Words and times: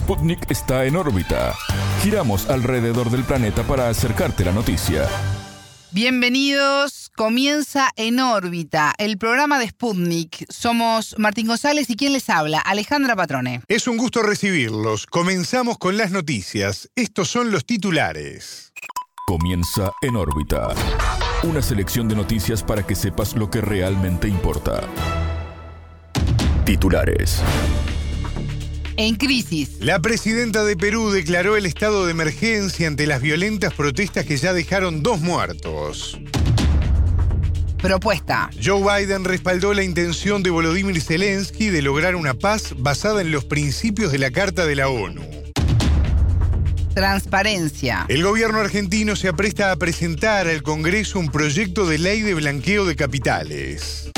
Sputnik 0.00 0.50
está 0.50 0.86
en 0.86 0.96
órbita. 0.96 1.54
Giramos 2.02 2.48
alrededor 2.48 3.10
del 3.10 3.22
planeta 3.22 3.62
para 3.64 3.90
acercarte 3.90 4.46
la 4.46 4.50
noticia. 4.50 5.06
Bienvenidos, 5.92 7.10
comienza 7.14 7.90
en 7.96 8.18
órbita 8.18 8.94
el 8.96 9.18
programa 9.18 9.58
de 9.58 9.68
Sputnik. 9.68 10.46
Somos 10.48 11.14
Martín 11.18 11.46
González 11.46 11.90
y 11.90 11.96
quien 11.96 12.14
les 12.14 12.30
habla, 12.30 12.60
Alejandra 12.60 13.14
Patrone. 13.14 13.60
Es 13.68 13.86
un 13.88 13.98
gusto 13.98 14.22
recibirlos. 14.22 15.04
Comenzamos 15.04 15.76
con 15.76 15.98
las 15.98 16.10
noticias. 16.12 16.88
Estos 16.96 17.28
son 17.28 17.50
los 17.50 17.66
titulares. 17.66 18.72
Comienza 19.26 19.92
en 20.00 20.16
órbita. 20.16 20.68
Una 21.42 21.60
selección 21.60 22.08
de 22.08 22.16
noticias 22.16 22.62
para 22.62 22.86
que 22.86 22.94
sepas 22.94 23.36
lo 23.36 23.50
que 23.50 23.60
realmente 23.60 24.28
importa. 24.28 24.80
Titulares. 26.64 27.42
En 28.96 29.16
crisis. 29.16 29.70
La 29.80 30.00
presidenta 30.00 30.64
de 30.64 30.76
Perú 30.76 31.10
declaró 31.10 31.56
el 31.56 31.66
estado 31.66 32.04
de 32.06 32.12
emergencia 32.12 32.86
ante 32.86 33.06
las 33.06 33.22
violentas 33.22 33.72
protestas 33.74 34.26
que 34.26 34.36
ya 34.36 34.52
dejaron 34.52 35.02
dos 35.02 35.20
muertos. 35.20 36.18
Propuesta. 37.80 38.50
Joe 38.62 38.82
Biden 38.82 39.24
respaldó 39.24 39.72
la 39.72 39.82
intención 39.82 40.42
de 40.42 40.50
Volodymyr 40.50 41.00
Zelensky 41.00 41.70
de 41.70 41.80
lograr 41.80 42.14
una 42.14 42.34
paz 42.34 42.74
basada 42.76 43.22
en 43.22 43.32
los 43.32 43.46
principios 43.46 44.12
de 44.12 44.18
la 44.18 44.30
Carta 44.30 44.66
de 44.66 44.76
la 44.76 44.88
ONU. 44.88 45.22
Transparencia. 46.94 48.04
El 48.08 48.22
gobierno 48.22 48.58
argentino 48.58 49.16
se 49.16 49.28
apresta 49.28 49.72
a 49.72 49.76
presentar 49.76 50.46
al 50.46 50.62
Congreso 50.62 51.18
un 51.18 51.30
proyecto 51.30 51.86
de 51.86 51.98
ley 51.98 52.20
de 52.20 52.34
blanqueo 52.34 52.84
de 52.84 52.96
capitales. 52.96 54.10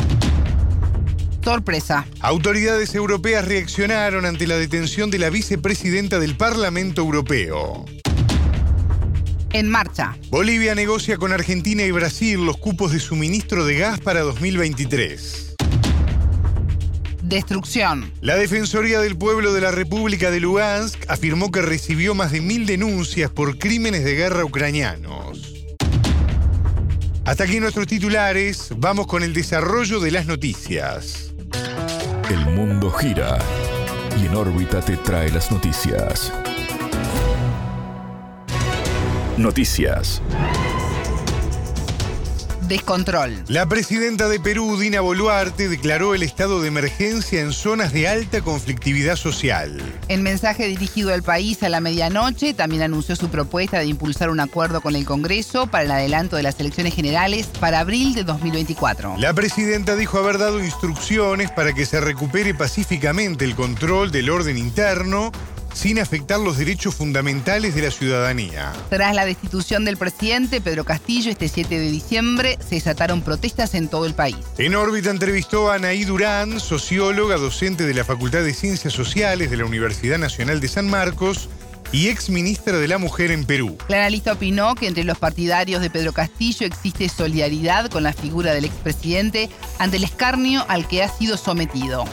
Sorpresa. 1.45 2.07
Autoridades 2.21 2.95
europeas 2.95 3.45
reaccionaron 3.47 4.25
ante 4.27 4.47
la 4.47 4.57
detención 4.57 5.11
de 5.11 5.19
la 5.19 5.31
vicepresidenta 5.31 6.19
del 6.19 6.37
Parlamento 6.37 7.03
Europeo. 7.03 7.85
En 9.53 9.69
marcha. 9.69 10.17
Bolivia 10.31 10.75
negocia 10.75 11.19
con 11.19 11.33
Argentina 11.33 11.83
y 11.83 11.91
Brasil 11.91 12.45
los 12.47 12.57
cupos 12.57 12.93
de 12.93 13.01
suministro 13.01 13.67
de 13.67 13.77
gas 13.77 14.01
para 14.01 14.21
2023. 14.21 15.57
Destrucción. 17.23 18.13
La 18.21 18.37
Defensoría 18.37 19.01
del 19.01 19.17
Pueblo 19.17 19.53
de 19.53 19.61
la 19.61 19.71
República 19.71 20.31
de 20.31 20.41
Lugansk 20.41 21.05
afirmó 21.09 21.51
que 21.51 21.63
recibió 21.63 22.15
más 22.15 22.33
de 22.33 22.41
mil 22.41 22.67
denuncias 22.67 23.31
por 23.31 23.59
crímenes 23.59 24.05
de 24.05 24.15
guerra 24.15 24.45
ucranianos. 24.45 25.53
Hasta 27.25 27.45
aquí 27.45 27.61
nuestros 27.61 27.87
titulares, 27.87 28.71
vamos 28.77 29.07
con 29.07 29.23
el 29.23 29.33
desarrollo 29.33 30.01
de 30.01 30.11
las 30.11 30.27
noticias. 30.27 31.32
El 32.33 32.47
mundo 32.47 32.91
gira 32.91 33.37
y 34.19 34.25
en 34.25 34.35
órbita 34.35 34.81
te 34.81 34.97
trae 34.97 35.31
las 35.31 35.53
noticias. 35.53 36.33
Noticias. 39.37 40.23
Descontrol. 42.69 43.45
La 43.49 43.67
presidenta 43.67 44.29
de 44.29 44.41
Perú, 44.41 44.79
Dina 44.79 45.01
Boluarte, 45.01 45.69
declaró 45.69 46.15
el 46.15 46.23
estado 46.23 46.61
de 46.61 46.69
emergencia 46.69 47.41
en 47.41 47.53
zonas 47.53 47.93
de 47.93 48.09
alta 48.09 48.41
conflictividad 48.41 49.17
social. 49.17 49.81
En 50.09 50.23
mensaje 50.23 50.67
dirigido 50.67 51.13
al 51.13 51.23
país 51.23 51.63
a 51.63 51.69
la 51.69 51.81
medianoche, 51.81 52.55
también 52.55 52.83
anunció 52.83 53.17
su 53.17 53.29
propuesta 53.29 53.79
de 53.79 53.87
impulsar 53.87 54.31
un 54.31 54.41
acuerdo 54.41 54.81
con 54.81 54.97
el 54.97 55.05
Congreso 55.05 55.67
para 55.67 55.85
el 55.85 55.91
adelanto 55.91 56.37
de 56.37 56.43
las 56.43 56.59
elecciones 56.61 56.95
generales 56.95 57.47
para 57.61 57.81
abril 57.81 58.15
de 58.15 58.25
2024. 58.25 59.17
La 59.19 59.35
presidenta 59.35 59.97
dijo 59.97 60.19
haber 60.19 60.39
dado 60.39 60.63
instrucciones 60.63 61.51
para 61.51 61.73
que 61.73 61.87
se 61.87 62.01
recupere 62.01 62.55
pacíficamente 62.55 63.45
el 63.45 63.55
control 63.55 64.11
del 64.11 64.31
orden 64.31 64.59
interno 64.59 65.33
sin 65.73 65.99
afectar 65.99 66.41
los 66.41 66.59
derechos 66.59 66.95
fundamentales 66.95 67.75
de 67.75 67.83
la 67.83 67.91
ciudadanía. 67.91 68.73
Tras 68.91 69.15
la 69.15 69.25
destitución 69.25 69.85
del 69.85 69.97
presidente 69.97 70.61
Pedro 70.61 70.85
Castillo 70.85 71.31
este 71.31 71.49
7 71.49 71.79
de 71.79 71.91
diciembre, 71.91 72.59
se 72.67 72.77
desataron 72.77 73.23
protestas 73.23 73.75
en 73.75 73.89
todo 73.89 74.07
el 74.07 74.15
país. 74.15 74.37
En 74.59 74.75
órbita 74.75 75.11
entrevistó 75.11 75.71
a 75.71 75.77
Anaí 75.77 76.05
Durán, 76.05 76.61
socióloga, 76.61 77.37
docente 77.37 77.87
de 77.87 77.95
la 77.95 78.05
Facultad 78.05 78.43
de 78.43 78.55
Ciencias 78.55 78.93
Sociales 78.93 79.51
de 79.51 79.57
la 79.57 79.65
Universidad 79.65 80.19
Nacional 80.19 80.61
de 80.61 80.69
San 80.69 80.89
Marcos 80.89 81.49
y 81.93 82.09
ex 82.09 82.31
ministra 82.31 82.79
de 82.79 82.89
la 82.89 82.99
Mujer 82.99 83.31
en 83.31 83.45
Perú. 83.45 83.77
La 83.89 83.99
analista 83.99 84.33
opinó 84.33 84.75
que 84.75 84.89
entre 84.89 85.05
los 85.05 85.19
partidarios 85.19 85.83
de 85.83 85.91
Pedro 85.91 86.13
Castillo 86.13 86.67
existe 86.67 87.09
solidaridad 87.09 87.91
con 87.91 88.03
la 88.03 88.13
figura 88.13 88.55
del 88.55 88.65
expresidente 88.65 89.51
ante 89.79 89.99
el 89.99 90.05
escarnio 90.05 90.65
al 90.69 90.89
que 90.89 91.03
ha 91.03 91.09
sido 91.09 91.37
sometido. 91.37 92.05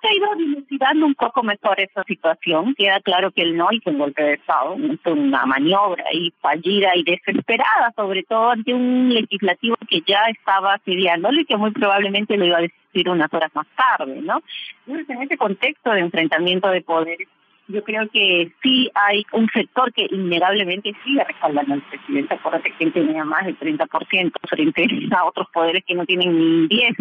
Se 0.00 0.08
ha 0.08 0.14
ido 0.14 0.34
dilucidando 0.36 1.06
un 1.06 1.14
poco 1.14 1.42
mejor 1.42 1.78
esa 1.78 2.02
situación. 2.04 2.74
Queda 2.74 3.00
claro 3.00 3.30
que 3.32 3.42
él 3.42 3.56
no 3.56 3.68
hizo 3.70 3.90
un 3.90 3.98
golpe 3.98 4.22
de 4.22 4.34
Estado, 4.34 4.76
hizo 4.78 5.12
una 5.12 5.44
maniobra 5.44 6.04
y 6.12 6.32
fallida 6.40 6.96
y 6.96 7.02
desesperada, 7.02 7.92
sobre 7.94 8.22
todo 8.22 8.50
ante 8.50 8.72
un 8.72 9.12
legislativo 9.12 9.76
que 9.88 10.00
ya 10.06 10.24
estaba 10.26 10.74
asediándolo 10.74 11.40
y 11.40 11.44
que 11.44 11.56
muy 11.56 11.70
probablemente 11.72 12.36
lo 12.36 12.46
iba 12.46 12.58
a 12.58 12.62
decir 12.62 13.08
unas 13.08 13.32
horas 13.32 13.50
más 13.54 13.66
tarde, 13.76 14.20
¿no? 14.22 14.42
Entonces, 14.86 15.10
en 15.10 15.22
ese 15.22 15.36
contexto 15.36 15.90
de 15.90 16.00
enfrentamiento 16.00 16.68
de 16.68 16.80
poderes, 16.80 17.28
yo 17.68 17.84
creo 17.84 18.08
que 18.08 18.52
sí 18.62 18.90
hay 18.94 19.24
un 19.32 19.48
sector 19.48 19.92
que 19.92 20.06
innegablemente 20.10 20.92
sigue 21.04 21.22
respaldando 21.24 21.74
al 21.74 21.82
presidente. 21.82 22.34
Acuérdate 22.34 22.72
que 22.72 22.84
él 22.84 22.92
tenía 22.92 23.24
más 23.24 23.44
del 23.44 23.58
30% 23.58 24.32
frente 24.48 24.86
a 25.14 25.24
otros 25.24 25.46
poderes 25.52 25.84
que 25.84 25.94
no 25.94 26.04
tienen 26.04 26.36
ni 26.36 26.68
10%. 26.68 26.96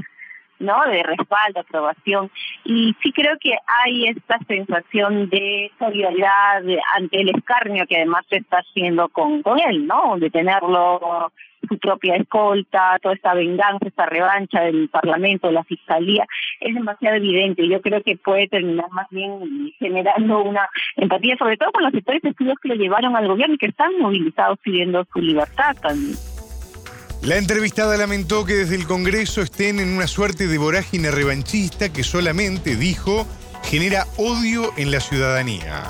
¿No? 0.60 0.82
De 0.86 1.04
respaldo, 1.04 1.62
aprobación. 1.62 2.30
Y 2.64 2.96
sí 3.02 3.12
creo 3.12 3.38
que 3.40 3.58
hay 3.84 4.08
esta 4.08 4.40
sensación 4.48 5.30
de 5.30 5.72
solidaridad 5.80 6.64
ante 6.96 7.22
el 7.22 7.30
escarnio 7.30 7.86
que 7.88 7.98
además 7.98 8.26
se 8.30 8.38
está 8.38 8.58
haciendo 8.58 9.10
con, 9.10 9.42
con 9.42 9.60
él, 9.60 9.88
¿no? 9.88 10.18
De 10.18 10.30
tenerlo 10.30 11.32
su 11.68 11.78
propia 11.78 12.16
escolta, 12.16 12.98
toda 13.02 13.16
esta 13.16 13.34
venganza, 13.34 13.88
esta 13.88 14.06
revancha 14.06 14.62
del 14.62 14.90
Parlamento, 14.90 15.48
de 15.48 15.54
la 15.54 15.64
Fiscalía, 15.64 16.26
es 16.60 16.74
demasiado 16.74 17.18
evidente. 17.18 17.68
Yo 17.68 17.82
creo 17.82 18.02
que 18.02 18.18
puede 18.18 18.48
terminar 18.48 18.90
más 18.92 19.08
bien 19.10 19.74
generando 19.78 20.42
una 20.42 20.70
empatía, 20.96 21.36
sobre 21.38 21.58
todo 21.58 21.72
con 21.72 21.84
los 21.84 21.92
sectores 21.92 22.24
estudios 22.24 22.58
que 22.62 22.70
lo 22.70 22.76
llevaron 22.76 23.16
al 23.16 23.28
gobierno 23.28 23.56
y 23.56 23.58
que 23.58 23.68
están 23.68 23.98
movilizados 24.00 24.58
pidiendo 24.60 25.06
su 25.14 25.20
libertad 25.20 25.76
también. 25.82 26.16
La 27.22 27.36
entrevistada 27.36 27.98
lamentó 27.98 28.46
que 28.46 28.54
desde 28.54 28.78
el 28.78 28.88
Congreso 28.88 29.42
estén 29.42 29.80
en 29.80 29.90
una 29.90 30.08
suerte 30.08 30.48
de 30.48 30.58
vorágine 30.58 31.12
revanchista 31.12 31.92
que 31.92 32.04
solamente, 32.04 32.78
dijo, 32.78 33.28
genera 33.62 34.06
odio 34.18 34.72
en 34.78 34.90
la 34.90 35.02
ciudadanía. 35.02 35.84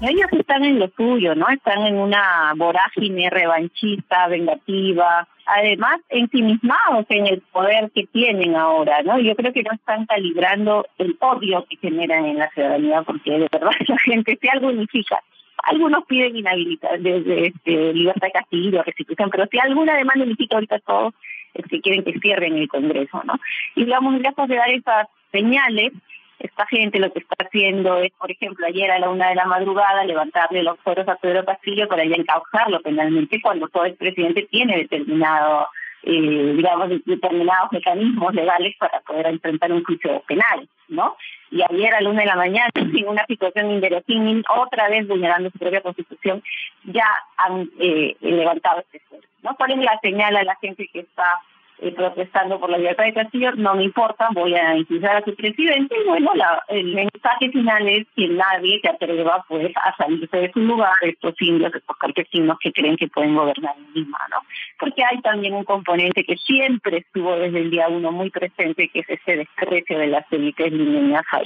Ellos 0.00 0.28
están 0.30 0.64
en 0.64 0.78
lo 0.78 0.88
suyo, 0.96 1.34
¿no? 1.34 1.48
Están 1.48 1.82
en 1.82 1.96
una 1.96 2.54
vorágine 2.56 3.28
revanchista, 3.28 4.28
vengativa, 4.28 5.26
además 5.46 5.98
ensimismados 6.08 7.06
en 7.08 7.26
el 7.26 7.42
poder 7.52 7.90
que 7.92 8.06
tienen 8.06 8.54
ahora, 8.54 9.02
¿no? 9.02 9.18
Yo 9.18 9.34
creo 9.34 9.52
que 9.52 9.64
no 9.64 9.72
están 9.72 10.06
calibrando 10.06 10.86
el 10.98 11.16
odio 11.18 11.66
que 11.68 11.76
generan 11.76 12.24
en 12.24 12.38
la 12.38 12.48
ciudadanía, 12.50 13.02
porque 13.02 13.32
de 13.32 13.48
verdad 13.50 13.72
la 13.88 13.98
gente, 14.04 14.38
si 14.40 14.48
algo 14.48 14.68
unifica 14.68 15.20
algunos 15.62 16.04
piden 16.06 16.36
inhabilitar 16.36 16.98
desde 17.00 17.48
este, 17.48 17.92
libertad 17.94 18.28
de 18.28 18.32
castillo, 18.32 18.82
restitución, 18.82 19.30
pero 19.30 19.46
si 19.50 19.58
alguna 19.58 19.96
demanda 19.96 20.24
unifica 20.24 20.56
ahorita 20.56 20.78
todos 20.80 21.14
es 21.54 21.66
que 21.66 21.80
quieren 21.80 22.04
que 22.04 22.18
cierren 22.20 22.56
el 22.56 22.68
Congreso, 22.68 23.22
¿no? 23.24 23.34
Y 23.74 23.84
digamos, 23.84 24.20
lejos 24.20 24.48
de 24.48 24.56
dar 24.56 24.70
esas 24.70 25.08
señales, 25.32 25.92
esta 26.38 26.66
gente 26.66 26.98
lo 26.98 27.12
que 27.12 27.18
está 27.18 27.36
haciendo 27.44 27.98
es, 27.98 28.12
por 28.12 28.30
ejemplo, 28.30 28.66
ayer 28.66 28.90
a 28.90 28.98
la 28.98 29.10
una 29.10 29.28
de 29.28 29.34
la 29.34 29.44
madrugada 29.44 30.04
levantarle 30.04 30.62
los 30.62 30.78
foros 30.80 31.06
a 31.08 31.16
Pedro 31.16 31.44
Castillo 31.44 31.86
para 31.86 32.04
ya 32.04 32.16
encauzarlo 32.16 32.80
penalmente 32.80 33.40
cuando 33.42 33.68
todo 33.68 33.84
el 33.84 33.94
presidente 33.94 34.48
tiene 34.50 34.78
determinado, 34.78 35.68
eh, 36.02 36.52
digamos, 36.56 36.88
determinados 37.04 37.72
mecanismos 37.72 38.34
legales 38.34 38.74
para 38.78 39.00
poder 39.00 39.26
enfrentar 39.26 39.72
un 39.72 39.84
juicio 39.84 40.22
penal, 40.26 40.68
¿no? 40.88 41.16
y 41.50 41.62
ayer 41.62 41.94
a 41.94 42.00
la 42.00 42.10
una 42.10 42.20
de 42.20 42.26
la 42.26 42.36
mañana, 42.36 42.70
en 42.74 43.08
una 43.08 43.26
situación 43.26 43.70
inverosímil, 43.70 44.44
otra 44.56 44.88
vez 44.88 45.06
vulnerando 45.06 45.50
su 45.50 45.58
propia 45.58 45.80
constitución, 45.80 46.42
ya 46.84 47.06
han 47.36 47.70
eh, 47.78 48.16
levantado 48.20 48.80
este 48.80 48.98
esfuerzo. 48.98 49.28
¿no? 49.42 49.54
¿Cuál 49.56 49.72
es 49.72 49.78
la 49.78 49.98
señal 50.00 50.36
a 50.36 50.44
la 50.44 50.56
gente 50.56 50.88
que 50.92 51.00
está 51.00 51.40
eh, 51.80 51.92
protestando 51.92 52.60
por 52.60 52.70
la 52.70 52.78
libertad 52.78 53.04
de 53.04 53.14
Castillo? 53.14 53.52
No 53.56 53.74
me 53.74 53.84
importa, 53.84 54.28
voy 54.32 54.54
a 54.54 54.76
impulsar 54.76 55.16
a 55.16 55.24
su 55.24 55.34
presidente. 55.34 55.96
Y 55.98 56.08
bueno, 56.08 56.32
la, 56.34 56.62
el 56.68 56.94
mensaje 56.94 57.50
final 57.50 57.88
es 57.88 58.06
que 58.14 58.28
nadie 58.28 58.80
se 58.80 58.88
atreva 58.88 59.44
pues, 59.48 59.72
a 59.76 59.96
salirse 59.96 60.36
de 60.36 60.52
su 60.52 60.60
lugar, 60.60 60.94
estos 61.02 61.34
indios, 61.40 61.74
estos 61.74 61.96
campesinos 61.96 62.58
que 62.60 62.72
creen 62.72 62.96
que 62.96 63.08
pueden 63.08 63.34
gobernar 63.34 63.74
en 63.76 63.94
Lima, 63.94 64.18
¿no? 64.30 64.38
Porque 64.78 65.02
hay 65.04 65.20
también 65.22 65.54
un 65.54 65.64
componente 65.64 66.24
que 66.24 66.36
siempre 66.36 66.98
estuvo 66.98 67.36
desde 67.36 67.60
el 67.60 67.70
día 67.70 67.88
uno 67.88 68.12
muy 68.12 68.30
presente, 68.30 68.88
que 68.88 69.00
es 69.00 69.08
ese 69.08 69.36
desprecio 69.36 69.98
de 69.98 70.06
las 70.08 70.24
élites 70.32 70.72
limeñas 70.72 71.24
a, 71.32 71.40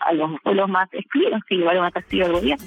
a 0.00 0.12
los 0.12 0.68
más 0.68 0.88
excluidos 0.92 1.42
que 1.48 1.56
llevaron 1.56 1.84
a 1.84 1.90
Castillo 1.90 2.26
al 2.26 2.32
gobierno. 2.32 2.64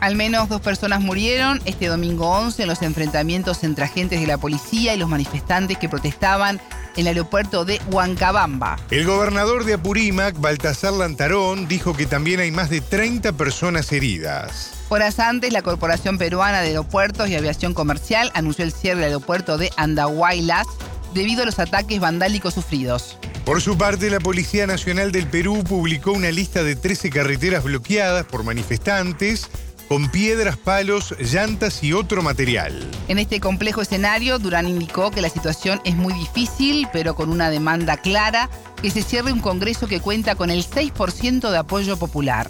Al 0.00 0.14
menos 0.14 0.48
dos 0.48 0.60
personas 0.60 1.00
murieron 1.00 1.60
este 1.64 1.86
domingo 1.86 2.28
11 2.28 2.62
en 2.62 2.68
los 2.68 2.82
enfrentamientos 2.82 3.64
entre 3.64 3.84
agentes 3.84 4.20
de 4.20 4.26
la 4.26 4.38
policía 4.38 4.94
y 4.94 4.98
los 4.98 5.08
manifestantes 5.08 5.78
que 5.78 5.88
protestaban 5.88 6.60
en 6.96 7.02
el 7.02 7.08
aeropuerto 7.08 7.64
de 7.64 7.80
Huancabamba. 7.90 8.76
El 8.90 9.06
gobernador 9.06 9.64
de 9.64 9.74
Apurímac, 9.74 10.38
Baltasar 10.38 10.92
Lantarón, 10.92 11.66
dijo 11.66 11.94
que 11.94 12.06
también 12.06 12.40
hay 12.40 12.50
más 12.50 12.70
de 12.70 12.80
30 12.80 13.32
personas 13.32 13.90
heridas. 13.92 14.72
Horas 14.88 15.18
antes, 15.18 15.52
la 15.52 15.62
Corporación 15.62 16.18
Peruana 16.18 16.60
de 16.60 16.68
Aeropuertos 16.68 17.28
y 17.28 17.34
Aviación 17.34 17.74
Comercial 17.74 18.30
anunció 18.34 18.64
el 18.64 18.72
cierre 18.72 19.00
del 19.00 19.08
aeropuerto 19.08 19.58
de 19.58 19.70
Andahuaylas 19.76 20.66
debido 21.12 21.42
a 21.42 21.46
los 21.46 21.58
ataques 21.58 21.98
vandálicos 22.00 22.54
sufridos. 22.54 23.18
Por 23.44 23.62
su 23.62 23.78
parte, 23.78 24.10
la 24.10 24.20
Policía 24.20 24.66
Nacional 24.66 25.12
del 25.12 25.26
Perú 25.26 25.64
publicó 25.64 26.12
una 26.12 26.30
lista 26.30 26.62
de 26.62 26.76
13 26.76 27.10
carreteras 27.10 27.64
bloqueadas 27.64 28.26
por 28.26 28.42
manifestantes 28.44 29.48
con 29.88 30.10
piedras, 30.10 30.56
palos, 30.56 31.14
llantas 31.20 31.82
y 31.84 31.92
otro 31.92 32.22
material. 32.22 32.72
En 33.08 33.18
este 33.18 33.40
complejo 33.40 33.82
escenario, 33.82 34.38
Durán 34.38 34.66
indicó 34.66 35.10
que 35.10 35.20
la 35.20 35.28
situación 35.28 35.80
es 35.84 35.96
muy 35.96 36.12
difícil, 36.14 36.86
pero 36.92 37.14
con 37.14 37.30
una 37.30 37.50
demanda 37.50 37.96
clara, 37.96 38.48
que 38.82 38.90
se 38.90 39.02
cierre 39.02 39.32
un 39.32 39.40
Congreso 39.40 39.86
que 39.86 40.00
cuenta 40.00 40.34
con 40.34 40.50
el 40.50 40.62
6% 40.62 41.50
de 41.50 41.58
apoyo 41.58 41.96
popular. 41.98 42.48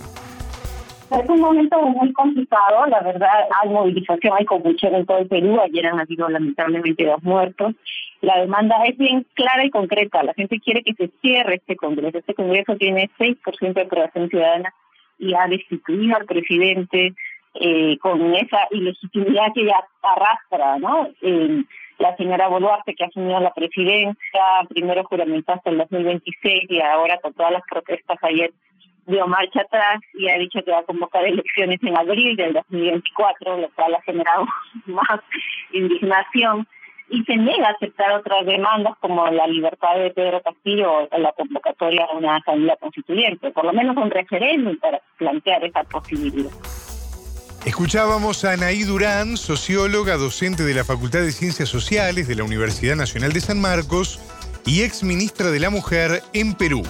Es 1.10 1.28
un 1.28 1.40
momento 1.40 1.80
muy 1.82 2.12
complicado, 2.12 2.86
la 2.86 3.00
verdad, 3.00 3.28
hay 3.62 3.68
movilización, 3.68 4.34
hay 4.36 4.44
convulsión 4.44 4.94
en 4.94 5.06
todo 5.06 5.18
el 5.18 5.28
Perú, 5.28 5.60
ayer 5.60 5.86
han 5.86 6.00
habido 6.00 6.28
lamentablemente 6.28 7.04
dos 7.04 7.22
muertos. 7.22 7.74
La 8.22 8.40
demanda 8.40 8.74
es 8.86 8.98
bien 8.98 9.24
clara 9.34 9.64
y 9.64 9.70
concreta, 9.70 10.24
la 10.24 10.34
gente 10.34 10.58
quiere 10.58 10.82
que 10.82 10.94
se 10.94 11.10
cierre 11.20 11.56
este 11.56 11.76
Congreso. 11.76 12.18
Este 12.18 12.34
Congreso 12.34 12.74
tiene 12.76 13.08
6% 13.18 13.74
de 13.74 13.82
aprobación 13.82 14.28
ciudadana 14.28 14.74
y 15.18 15.32
ha 15.34 15.46
destituido 15.46 16.16
al 16.16 16.26
presidente 16.26 17.14
eh, 17.60 17.98
con 17.98 18.34
esa 18.34 18.68
ilegitimidad 18.70 19.52
que 19.54 19.64
ya 19.64 19.84
arrastra, 20.02 20.78
¿no? 20.78 21.08
La 21.98 22.14
señora 22.16 22.48
Boluarte 22.48 22.94
que 22.94 23.04
asumió 23.04 23.40
la 23.40 23.54
presidencia, 23.54 24.42
primero 24.68 25.04
juramentaste 25.04 25.70
el 25.70 25.78
2026 25.78 26.64
y 26.68 26.80
ahora 26.80 27.18
con 27.18 27.32
todas 27.32 27.52
las 27.52 27.62
protestas 27.68 28.18
ayer 28.22 28.52
dio 29.06 29.26
marcha 29.26 29.62
atrás 29.62 30.00
y 30.14 30.28
ha 30.28 30.36
dicho 30.36 30.62
que 30.62 30.70
va 30.70 30.80
a 30.80 30.84
convocar 30.84 31.24
elecciones 31.24 31.80
en 31.82 31.96
abril 31.96 32.36
del 32.36 32.52
2024, 32.52 33.58
lo 33.58 33.68
cual 33.70 33.94
ha 33.94 34.02
generado 34.02 34.46
más 34.86 35.20
indignación 35.72 36.66
y 37.08 37.22
se 37.22 37.36
niega 37.36 37.68
a 37.68 37.70
aceptar 37.70 38.12
otras 38.12 38.44
demandas 38.46 38.94
como 39.00 39.26
la 39.30 39.46
libertad 39.46 39.96
de 39.96 40.10
Pedro 40.10 40.42
Castillo 40.42 41.08
o 41.10 41.18
la 41.18 41.32
convocatoria 41.32 42.04
a 42.04 42.16
una 42.16 42.36
asamblea 42.36 42.76
constituyente, 42.76 43.52
por 43.52 43.64
lo 43.64 43.72
menos 43.72 43.96
un 43.96 44.10
referéndum 44.10 44.76
para 44.78 45.00
plantear 45.16 45.64
esa 45.64 45.84
posibilidad. 45.84 46.50
Escuchábamos 47.66 48.44
a 48.44 48.52
Anaí 48.52 48.84
Durán, 48.84 49.36
socióloga, 49.36 50.16
docente 50.16 50.62
de 50.62 50.72
la 50.72 50.84
Facultad 50.84 51.18
de 51.18 51.32
Ciencias 51.32 51.68
Sociales 51.68 52.28
de 52.28 52.36
la 52.36 52.44
Universidad 52.44 52.94
Nacional 52.94 53.32
de 53.32 53.40
San 53.40 53.60
Marcos 53.60 54.20
y 54.64 54.82
ex 54.82 55.02
ministra 55.02 55.50
de 55.50 55.58
la 55.58 55.68
Mujer 55.68 56.22
en 56.32 56.54
Perú 56.54 56.84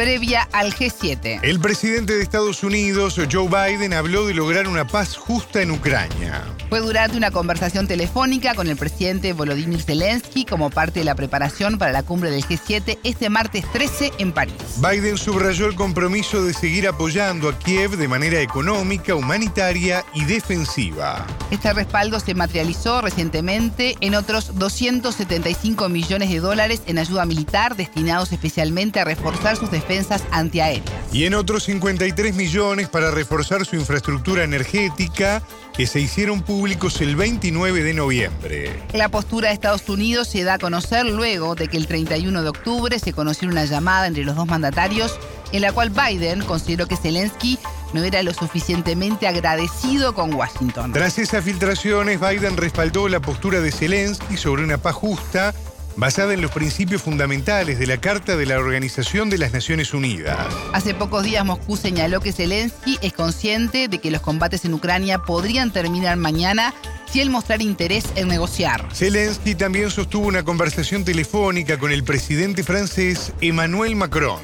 previa 0.00 0.48
al 0.52 0.72
G7. 0.72 1.40
El 1.42 1.60
presidente 1.60 2.16
de 2.16 2.22
Estados 2.22 2.64
Unidos, 2.64 3.20
Joe 3.30 3.48
Biden, 3.48 3.92
habló 3.92 4.26
de 4.26 4.32
lograr 4.32 4.66
una 4.66 4.86
paz 4.86 5.14
justa 5.14 5.60
en 5.60 5.72
Ucrania. 5.72 6.42
Fue 6.70 6.80
durante 6.80 7.18
una 7.18 7.30
conversación 7.30 7.86
telefónica 7.86 8.54
con 8.54 8.66
el 8.68 8.78
presidente 8.78 9.34
Volodymyr 9.34 9.82
Zelensky 9.82 10.46
como 10.46 10.70
parte 10.70 11.00
de 11.00 11.04
la 11.04 11.14
preparación 11.14 11.76
para 11.76 11.92
la 11.92 12.02
cumbre 12.02 12.30
del 12.30 12.42
G7 12.42 12.98
este 13.04 13.28
martes 13.28 13.70
13 13.72 14.12
en 14.16 14.32
París. 14.32 14.54
Biden 14.76 15.18
subrayó 15.18 15.66
el 15.66 15.74
compromiso 15.74 16.42
de 16.44 16.54
seguir 16.54 16.88
apoyando 16.88 17.50
a 17.50 17.58
Kiev 17.58 17.98
de 17.98 18.08
manera 18.08 18.40
económica, 18.40 19.14
humanitaria 19.14 20.02
y 20.14 20.24
defensiva. 20.24 21.26
Este 21.50 21.74
respaldo 21.74 22.20
se 22.20 22.34
materializó 22.34 23.02
recientemente 23.02 23.98
en 24.00 24.14
otros 24.14 24.58
275 24.58 25.90
millones 25.90 26.30
de 26.30 26.40
dólares 26.40 26.80
en 26.86 26.98
ayuda 26.98 27.26
militar 27.26 27.76
destinados 27.76 28.32
especialmente 28.32 28.98
a 28.98 29.04
reforzar 29.04 29.56
sus 29.56 29.70
defensas 29.70 29.89
antiaéreas. 30.30 30.84
Y 31.12 31.24
en 31.24 31.34
otros 31.34 31.64
53 31.64 32.34
millones 32.34 32.88
para 32.88 33.10
reforzar 33.10 33.64
su 33.66 33.76
infraestructura 33.76 34.44
energética 34.44 35.42
que 35.76 35.86
se 35.86 36.00
hicieron 36.00 36.42
públicos 36.42 37.00
el 37.00 37.16
29 37.16 37.82
de 37.82 37.94
noviembre. 37.94 38.70
La 38.92 39.08
postura 39.08 39.48
de 39.48 39.54
Estados 39.54 39.88
Unidos 39.88 40.28
se 40.28 40.44
da 40.44 40.54
a 40.54 40.58
conocer 40.58 41.06
luego 41.06 41.54
de 41.54 41.68
que 41.68 41.76
el 41.76 41.86
31 41.86 42.42
de 42.42 42.48
octubre 42.48 42.98
se 42.98 43.12
conoció 43.12 43.48
una 43.48 43.64
llamada 43.64 44.06
entre 44.06 44.24
los 44.24 44.36
dos 44.36 44.46
mandatarios 44.46 45.18
en 45.52 45.62
la 45.62 45.72
cual 45.72 45.90
Biden 45.90 46.44
consideró 46.44 46.86
que 46.86 46.96
Zelensky 46.96 47.58
no 47.92 48.04
era 48.04 48.22
lo 48.22 48.32
suficientemente 48.32 49.26
agradecido 49.26 50.14
con 50.14 50.32
Washington. 50.32 50.92
Tras 50.92 51.18
esas 51.18 51.44
filtraciones, 51.44 52.20
Biden 52.20 52.56
respaldó 52.56 53.08
la 53.08 53.20
postura 53.20 53.60
de 53.60 53.72
Zelensky 53.72 54.36
sobre 54.36 54.62
una 54.62 54.78
paz 54.78 54.94
justa 54.94 55.54
basada 55.96 56.34
en 56.34 56.40
los 56.40 56.50
principios 56.50 57.02
fundamentales 57.02 57.78
de 57.78 57.86
la 57.86 57.98
Carta 57.98 58.36
de 58.36 58.46
la 58.46 58.58
Organización 58.58 59.30
de 59.30 59.38
las 59.38 59.52
Naciones 59.52 59.94
Unidas. 59.94 60.38
Hace 60.72 60.94
pocos 60.94 61.24
días 61.24 61.44
Moscú 61.44 61.76
señaló 61.76 62.20
que 62.20 62.32
Zelensky 62.32 62.98
es 63.02 63.12
consciente 63.12 63.88
de 63.88 63.98
que 63.98 64.10
los 64.10 64.20
combates 64.20 64.64
en 64.64 64.74
Ucrania 64.74 65.18
podrían 65.18 65.72
terminar 65.72 66.16
mañana 66.16 66.74
si 67.10 67.20
él 67.20 67.30
mostrara 67.30 67.62
interés 67.62 68.04
en 68.14 68.28
negociar. 68.28 68.86
Zelensky 68.92 69.54
también 69.54 69.90
sostuvo 69.90 70.26
una 70.26 70.44
conversación 70.44 71.04
telefónica 71.04 71.78
con 71.78 71.92
el 71.92 72.04
presidente 72.04 72.62
francés 72.62 73.32
Emmanuel 73.40 73.96
Macron. 73.96 74.40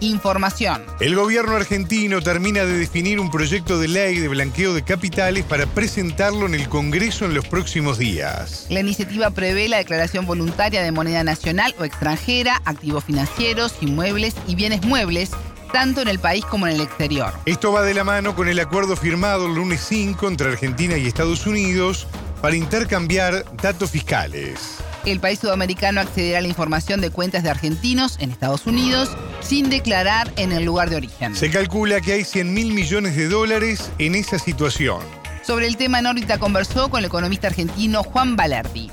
Información. 0.00 0.82
El 1.00 1.14
gobierno 1.14 1.56
argentino 1.56 2.20
termina 2.22 2.64
de 2.64 2.76
definir 2.76 3.20
un 3.20 3.30
proyecto 3.30 3.78
de 3.78 3.88
ley 3.88 4.18
de 4.18 4.28
blanqueo 4.28 4.74
de 4.74 4.82
capitales 4.82 5.44
para 5.44 5.66
presentarlo 5.66 6.46
en 6.46 6.54
el 6.54 6.68
Congreso 6.68 7.26
en 7.26 7.34
los 7.34 7.46
próximos 7.46 7.98
días. 7.98 8.66
La 8.70 8.80
iniciativa 8.80 9.30
prevé 9.30 9.68
la 9.68 9.78
declaración 9.78 10.26
voluntaria 10.26 10.82
de 10.82 10.92
moneda 10.92 11.22
nacional 11.24 11.74
o 11.78 11.84
extranjera, 11.84 12.62
activos 12.64 13.04
financieros, 13.04 13.74
inmuebles 13.80 14.34
y 14.46 14.54
bienes 14.54 14.82
muebles 14.82 15.30
tanto 15.72 16.00
en 16.00 16.08
el 16.08 16.18
país 16.18 16.44
como 16.44 16.66
en 16.66 16.74
el 16.74 16.80
exterior. 16.80 17.32
Esto 17.46 17.72
va 17.72 17.82
de 17.82 17.94
la 17.94 18.04
mano 18.04 18.34
con 18.34 18.48
el 18.48 18.58
acuerdo 18.58 18.96
firmado 18.96 19.46
el 19.46 19.54
lunes 19.54 19.80
5 19.88 20.28
entre 20.28 20.48
Argentina 20.48 20.96
y 20.96 21.06
Estados 21.06 21.46
Unidos 21.46 22.06
para 22.40 22.56
intercambiar 22.56 23.44
datos 23.56 23.90
fiscales. 23.90 24.78
El 25.06 25.18
país 25.18 25.38
sudamericano 25.38 26.00
accederá 26.00 26.38
a 26.38 26.40
la 26.42 26.48
información 26.48 27.00
de 27.00 27.10
cuentas 27.10 27.42
de 27.42 27.48
argentinos 27.48 28.20
en 28.20 28.30
Estados 28.30 28.66
Unidos 28.66 29.16
sin 29.40 29.70
declarar 29.70 30.28
en 30.36 30.52
el 30.52 30.64
lugar 30.66 30.90
de 30.90 30.96
origen. 30.96 31.34
Se 31.34 31.50
calcula 31.50 32.02
que 32.02 32.12
hay 32.12 32.24
100 32.24 32.52
mil 32.52 32.74
millones 32.74 33.16
de 33.16 33.28
dólares 33.28 33.90
en 33.98 34.14
esa 34.14 34.38
situación. 34.38 35.00
Sobre 35.42 35.66
el 35.66 35.78
tema, 35.78 36.02
Norita 36.02 36.38
conversó 36.38 36.90
con 36.90 37.00
el 37.00 37.06
economista 37.06 37.48
argentino 37.48 38.02
Juan 38.02 38.36
Valerdi. 38.36 38.90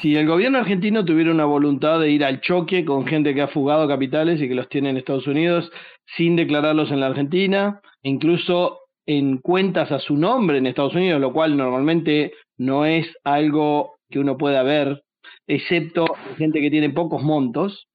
Si 0.00 0.16
el 0.16 0.26
gobierno 0.26 0.58
argentino 0.58 1.04
tuviera 1.04 1.30
una 1.30 1.44
voluntad 1.44 2.00
de 2.00 2.10
ir 2.10 2.24
al 2.24 2.40
choque 2.40 2.86
con 2.86 3.06
gente 3.06 3.34
que 3.34 3.42
ha 3.42 3.48
fugado 3.48 3.86
capitales 3.86 4.40
y 4.40 4.48
que 4.48 4.54
los 4.54 4.70
tiene 4.70 4.88
en 4.88 4.96
Estados 4.96 5.26
Unidos 5.26 5.70
sin 6.16 6.34
declararlos 6.34 6.90
en 6.90 7.00
la 7.00 7.06
Argentina, 7.06 7.80
incluso 8.02 8.80
en 9.06 9.36
cuentas 9.38 9.92
a 9.92 9.98
su 9.98 10.16
nombre 10.16 10.56
en 10.56 10.66
Estados 10.66 10.94
Unidos, 10.94 11.20
lo 11.20 11.32
cual 11.34 11.58
normalmente 11.58 12.32
no 12.56 12.86
es 12.86 13.06
algo 13.22 13.93
que 14.14 14.20
uno 14.20 14.38
pueda 14.38 14.62
ver, 14.62 15.02
excepto 15.48 16.06
gente 16.38 16.60
que 16.60 16.70
tiene 16.70 16.88
pocos 16.90 17.20
montos. 17.20 17.88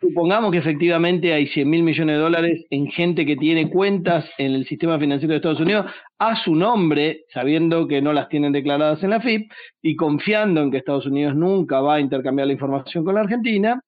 Supongamos 0.00 0.50
que 0.50 0.58
efectivamente 0.58 1.32
hay 1.32 1.46
100 1.46 1.70
mil 1.70 1.84
millones 1.84 2.16
de 2.16 2.22
dólares 2.22 2.66
en 2.70 2.88
gente 2.88 3.24
que 3.24 3.36
tiene 3.36 3.70
cuentas 3.70 4.28
en 4.38 4.54
el 4.54 4.66
sistema 4.66 4.98
financiero 4.98 5.30
de 5.30 5.36
Estados 5.36 5.60
Unidos 5.60 5.86
a 6.18 6.34
su 6.42 6.56
nombre, 6.56 7.20
sabiendo 7.32 7.86
que 7.86 8.02
no 8.02 8.12
las 8.12 8.28
tienen 8.28 8.50
declaradas 8.50 9.00
en 9.04 9.10
la 9.10 9.20
FIP 9.20 9.48
y 9.80 9.94
confiando 9.94 10.60
en 10.60 10.72
que 10.72 10.78
Estados 10.78 11.06
Unidos 11.06 11.36
nunca 11.36 11.80
va 11.80 11.94
a 11.94 12.00
intercambiar 12.00 12.48
la 12.48 12.54
información 12.54 13.04
con 13.04 13.14
la 13.14 13.20
Argentina. 13.20 13.80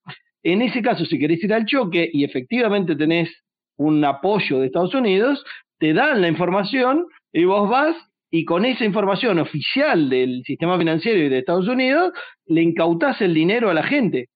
En 0.45 0.63
ese 0.63 0.83
caso, 0.83 1.05
si 1.05 1.19
querés 1.19 1.43
ir 1.43 1.53
al 1.53 1.67
choque 1.67 2.09
y 2.13 2.23
efectivamente 2.23 2.95
tenés 2.95 3.29
un 3.77 4.05
apoyo 4.05 4.61
de 4.61 4.67
Estados 4.67 4.95
Unidos, 4.95 5.45
te 5.81 5.95
dan 5.95 6.21
la 6.21 6.29
información 6.29 7.07
y 7.33 7.45
vos 7.45 7.69
vas 7.69 7.97
y 8.35 8.47
con 8.47 8.65
esa 8.65 8.87
información 8.87 9.39
oficial 9.39 10.09
del 10.09 10.43
sistema 10.45 10.79
financiero 10.79 11.19
y 11.19 11.29
de 11.29 11.41
Estados 11.41 11.69
Unidos, 11.69 12.13
le 12.47 12.63
incautás 12.63 13.21
el 13.21 13.35
dinero 13.35 13.69
a 13.69 13.75
la 13.75 13.83
gente. 13.83 14.31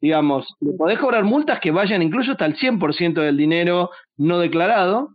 Digamos, 0.00 0.46
le 0.60 0.72
podés 0.72 0.98
cobrar 0.98 1.22
multas 1.22 1.60
que 1.60 1.70
vayan 1.70 2.02
incluso 2.02 2.32
hasta 2.32 2.46
el 2.46 2.56
100% 2.56 3.12
del 3.20 3.36
dinero 3.36 3.90
no 4.16 4.38
declarado, 4.38 5.10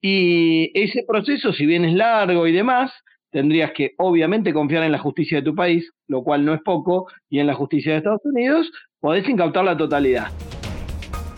y 0.00 0.70
ese 0.80 1.04
proceso, 1.06 1.52
si 1.52 1.66
bien 1.66 1.84
es 1.84 1.92
largo 1.92 2.46
y 2.46 2.52
demás, 2.52 2.92
tendrías 3.32 3.72
que 3.72 3.90
obviamente 3.98 4.54
confiar 4.54 4.84
en 4.84 4.92
la 4.92 4.98
justicia 4.98 5.38
de 5.38 5.44
tu 5.44 5.56
país, 5.56 5.90
lo 6.06 6.22
cual 6.22 6.44
no 6.44 6.54
es 6.54 6.60
poco, 6.62 7.08
y 7.28 7.40
en 7.40 7.48
la 7.48 7.54
justicia 7.54 7.92
de 7.92 7.98
Estados 7.98 8.22
Unidos, 8.24 8.70
podés 9.00 9.28
incautar 9.28 9.64
la 9.64 9.76
totalidad. 9.76 10.28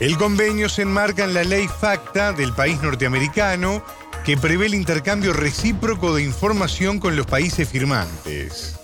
El 0.00 0.16
convenio 0.18 0.68
se 0.68 0.82
enmarca 0.82 1.25
en 1.25 1.32
la 1.32 1.44
ley 1.44 1.66
FACTA 1.66 2.32
del 2.32 2.52
país 2.52 2.82
norteamericano 2.82 3.82
que 4.25 4.37
prevé 4.37 4.67
el 4.67 4.75
intercambio 4.75 5.33
recíproco 5.33 6.14
de 6.14 6.23
información 6.23 7.00
con 7.00 7.17
los 7.17 7.26
países 7.26 7.69
firmantes. 7.69 8.79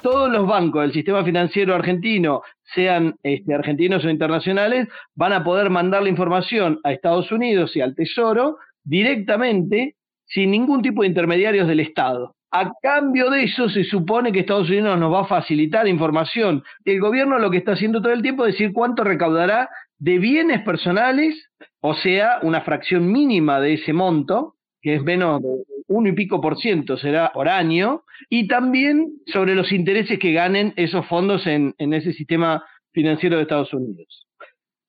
Todos 0.00 0.30
los 0.30 0.46
bancos 0.46 0.82
del 0.82 0.92
sistema 0.92 1.24
financiero 1.24 1.74
argentino, 1.74 2.42
sean 2.74 3.16
este, 3.24 3.52
argentinos 3.52 4.04
o 4.04 4.10
internacionales, 4.10 4.86
van 5.16 5.32
a 5.32 5.42
poder 5.42 5.70
mandar 5.70 6.02
la 6.04 6.08
información 6.08 6.78
a 6.84 6.92
Estados 6.92 7.32
Unidos 7.32 7.74
y 7.74 7.80
al 7.80 7.96
Tesoro 7.96 8.58
directamente 8.84 9.96
sin 10.24 10.52
ningún 10.52 10.82
tipo 10.82 11.02
de 11.02 11.08
intermediarios 11.08 11.66
del 11.66 11.80
Estado. 11.80 12.36
A 12.52 12.72
cambio 12.80 13.30
de 13.30 13.42
eso, 13.42 13.68
se 13.68 13.82
supone 13.84 14.30
que 14.30 14.40
Estados 14.40 14.68
Unidos 14.68 14.98
nos 14.98 15.12
va 15.12 15.22
a 15.22 15.26
facilitar 15.26 15.88
información. 15.88 16.62
El 16.84 17.00
gobierno 17.00 17.38
lo 17.38 17.50
que 17.50 17.58
está 17.58 17.72
haciendo 17.72 18.00
todo 18.00 18.12
el 18.12 18.22
tiempo 18.22 18.46
es 18.46 18.54
decir 18.54 18.72
cuánto 18.72 19.02
recaudará 19.02 19.68
de 19.98 20.18
bienes 20.18 20.62
personales, 20.62 21.50
o 21.80 21.94
sea, 21.94 22.38
una 22.42 22.62
fracción 22.62 23.10
mínima 23.10 23.60
de 23.60 23.74
ese 23.74 23.92
monto, 23.92 24.54
que 24.80 24.94
es 24.94 25.02
menos 25.02 25.42
de 25.42 25.48
uno 25.88 26.08
y 26.08 26.12
pico 26.12 26.40
por 26.40 26.58
ciento 26.58 26.96
será 26.96 27.32
por 27.32 27.48
año, 27.48 28.02
y 28.28 28.46
también 28.46 29.12
sobre 29.26 29.54
los 29.54 29.72
intereses 29.72 30.18
que 30.18 30.32
ganen 30.32 30.72
esos 30.76 31.06
fondos 31.06 31.46
en, 31.46 31.74
en 31.78 31.94
ese 31.94 32.12
sistema 32.12 32.62
financiero 32.92 33.36
de 33.36 33.42
Estados 33.42 33.72
Unidos. 33.72 34.26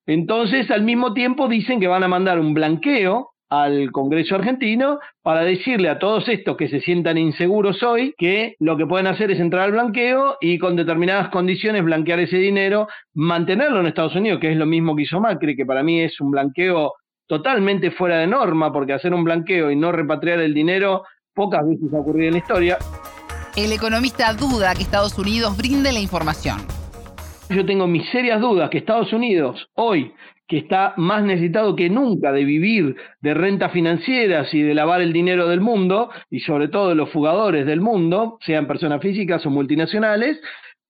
Entonces, 0.06 0.70
al 0.70 0.82
mismo 0.82 1.14
tiempo, 1.14 1.48
dicen 1.48 1.80
que 1.80 1.86
van 1.86 2.02
a 2.02 2.08
mandar 2.08 2.38
un 2.38 2.54
blanqueo 2.54 3.30
al 3.50 3.90
Congreso 3.90 4.36
argentino 4.36 5.00
para 5.22 5.42
decirle 5.42 5.88
a 5.88 5.98
todos 5.98 6.28
estos 6.28 6.56
que 6.56 6.68
se 6.68 6.80
sientan 6.80 7.18
inseguros 7.18 7.82
hoy 7.82 8.14
que 8.16 8.54
lo 8.60 8.76
que 8.76 8.86
pueden 8.86 9.08
hacer 9.08 9.30
es 9.32 9.40
entrar 9.40 9.64
al 9.64 9.72
blanqueo 9.72 10.36
y 10.40 10.58
con 10.58 10.76
determinadas 10.76 11.28
condiciones 11.30 11.84
blanquear 11.84 12.20
ese 12.20 12.36
dinero, 12.36 12.86
mantenerlo 13.12 13.80
en 13.80 13.86
Estados 13.86 14.14
Unidos, 14.14 14.40
que 14.40 14.52
es 14.52 14.56
lo 14.56 14.66
mismo 14.66 14.94
que 14.94 15.02
hizo 15.02 15.20
Macri, 15.20 15.56
que 15.56 15.66
para 15.66 15.82
mí 15.82 16.00
es 16.00 16.20
un 16.20 16.30
blanqueo 16.30 16.92
totalmente 17.26 17.90
fuera 17.90 18.18
de 18.18 18.26
norma, 18.26 18.72
porque 18.72 18.92
hacer 18.92 19.12
un 19.12 19.24
blanqueo 19.24 19.70
y 19.70 19.76
no 19.76 19.92
repatriar 19.92 20.40
el 20.40 20.54
dinero 20.54 21.04
pocas 21.34 21.66
veces 21.66 21.92
ha 21.92 21.98
ocurrido 21.98 22.28
en 22.28 22.32
la 22.32 22.38
historia. 22.38 22.78
El 23.56 23.72
economista 23.72 24.32
duda 24.32 24.74
que 24.74 24.82
Estados 24.82 25.18
Unidos 25.18 25.56
brinde 25.56 25.92
la 25.92 26.00
información. 26.00 26.79
Yo 27.50 27.66
tengo 27.66 27.88
mis 27.88 28.08
serias 28.10 28.40
dudas 28.40 28.70
que 28.70 28.78
Estados 28.78 29.12
Unidos 29.12 29.68
hoy 29.74 30.12
que 30.46 30.58
está 30.58 30.94
más 30.96 31.22
necesitado 31.22 31.76
que 31.76 31.88
nunca 31.88 32.32
de 32.32 32.44
vivir 32.44 32.96
de 33.20 33.34
rentas 33.34 33.72
financieras 33.72 34.52
y 34.52 34.62
de 34.62 34.74
lavar 34.74 35.00
el 35.00 35.12
dinero 35.12 35.46
del 35.46 35.60
mundo, 35.60 36.10
y 36.28 36.40
sobre 36.40 36.66
todo 36.66 36.88
de 36.88 36.96
los 36.96 37.10
fugadores 37.10 37.66
del 37.66 37.80
mundo, 37.80 38.38
sean 38.44 38.66
personas 38.66 39.00
físicas 39.00 39.46
o 39.46 39.50
multinacionales, 39.50 40.40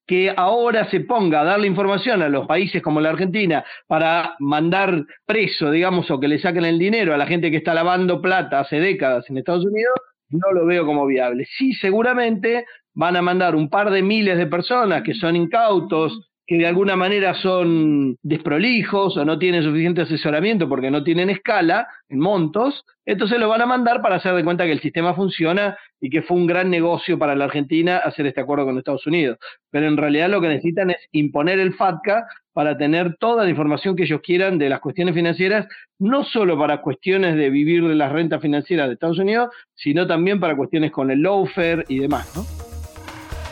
que 0.06 0.32
ahora 0.34 0.88
se 0.90 1.00
ponga 1.00 1.42
a 1.42 1.44
darle 1.44 1.66
información 1.66 2.22
a 2.22 2.30
los 2.30 2.46
países 2.46 2.80
como 2.80 3.02
la 3.02 3.10
Argentina 3.10 3.62
para 3.86 4.34
mandar 4.38 5.04
preso, 5.26 5.70
digamos, 5.70 6.10
o 6.10 6.18
que 6.18 6.28
le 6.28 6.38
saquen 6.38 6.64
el 6.64 6.78
dinero 6.78 7.12
a 7.12 7.18
la 7.18 7.26
gente 7.26 7.50
que 7.50 7.58
está 7.58 7.74
lavando 7.74 8.22
plata 8.22 8.60
hace 8.60 8.80
décadas 8.80 9.28
en 9.28 9.36
Estados 9.36 9.66
Unidos, 9.66 9.94
no 10.30 10.52
lo 10.52 10.64
veo 10.64 10.86
como 10.86 11.06
viable. 11.06 11.46
Sí, 11.58 11.74
seguramente 11.74 12.64
van 12.94 13.16
a 13.16 13.22
mandar 13.22 13.54
un 13.54 13.68
par 13.68 13.90
de 13.90 14.02
miles 14.02 14.38
de 14.38 14.46
personas 14.46 15.02
que 15.02 15.12
son 15.12 15.36
incautos, 15.36 16.29
que 16.50 16.58
de 16.58 16.66
alguna 16.66 16.96
manera 16.96 17.34
son 17.34 18.16
desprolijos 18.24 19.16
o 19.16 19.24
no 19.24 19.38
tienen 19.38 19.62
suficiente 19.62 20.00
asesoramiento 20.00 20.68
porque 20.68 20.90
no 20.90 21.04
tienen 21.04 21.30
escala 21.30 21.86
en 22.08 22.18
montos, 22.18 22.84
entonces 23.06 23.38
lo 23.38 23.48
van 23.48 23.62
a 23.62 23.66
mandar 23.66 24.02
para 24.02 24.16
hacer 24.16 24.34
de 24.34 24.42
cuenta 24.42 24.64
que 24.64 24.72
el 24.72 24.80
sistema 24.80 25.14
funciona 25.14 25.78
y 26.00 26.10
que 26.10 26.22
fue 26.22 26.36
un 26.36 26.48
gran 26.48 26.68
negocio 26.68 27.16
para 27.20 27.36
la 27.36 27.44
Argentina 27.44 27.98
hacer 27.98 28.26
este 28.26 28.40
acuerdo 28.40 28.64
con 28.64 28.76
Estados 28.76 29.06
Unidos. 29.06 29.38
Pero 29.70 29.86
en 29.86 29.96
realidad 29.96 30.28
lo 30.28 30.40
que 30.40 30.48
necesitan 30.48 30.90
es 30.90 30.96
imponer 31.12 31.60
el 31.60 31.74
FATCA 31.74 32.26
para 32.52 32.76
tener 32.76 33.14
toda 33.20 33.44
la 33.44 33.50
información 33.50 33.94
que 33.94 34.02
ellos 34.02 34.20
quieran 34.20 34.58
de 34.58 34.70
las 34.70 34.80
cuestiones 34.80 35.14
financieras, 35.14 35.68
no 36.00 36.24
solo 36.24 36.58
para 36.58 36.80
cuestiones 36.80 37.36
de 37.36 37.48
vivir 37.48 37.86
de 37.86 37.94
las 37.94 38.10
rentas 38.10 38.42
financieras 38.42 38.88
de 38.88 38.94
Estados 38.94 39.20
Unidos, 39.20 39.50
sino 39.76 40.04
también 40.04 40.40
para 40.40 40.56
cuestiones 40.56 40.90
con 40.90 41.12
el 41.12 41.22
lawfare 41.22 41.84
y 41.86 42.00
demás, 42.00 42.28
¿no? 42.34 42.59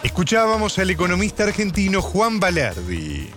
Escuchábamos 0.02 0.78
al 0.78 0.90
economista 0.90 1.43
argentino 1.43 2.00
Juan 2.00 2.38
Balerdi. 2.38 3.31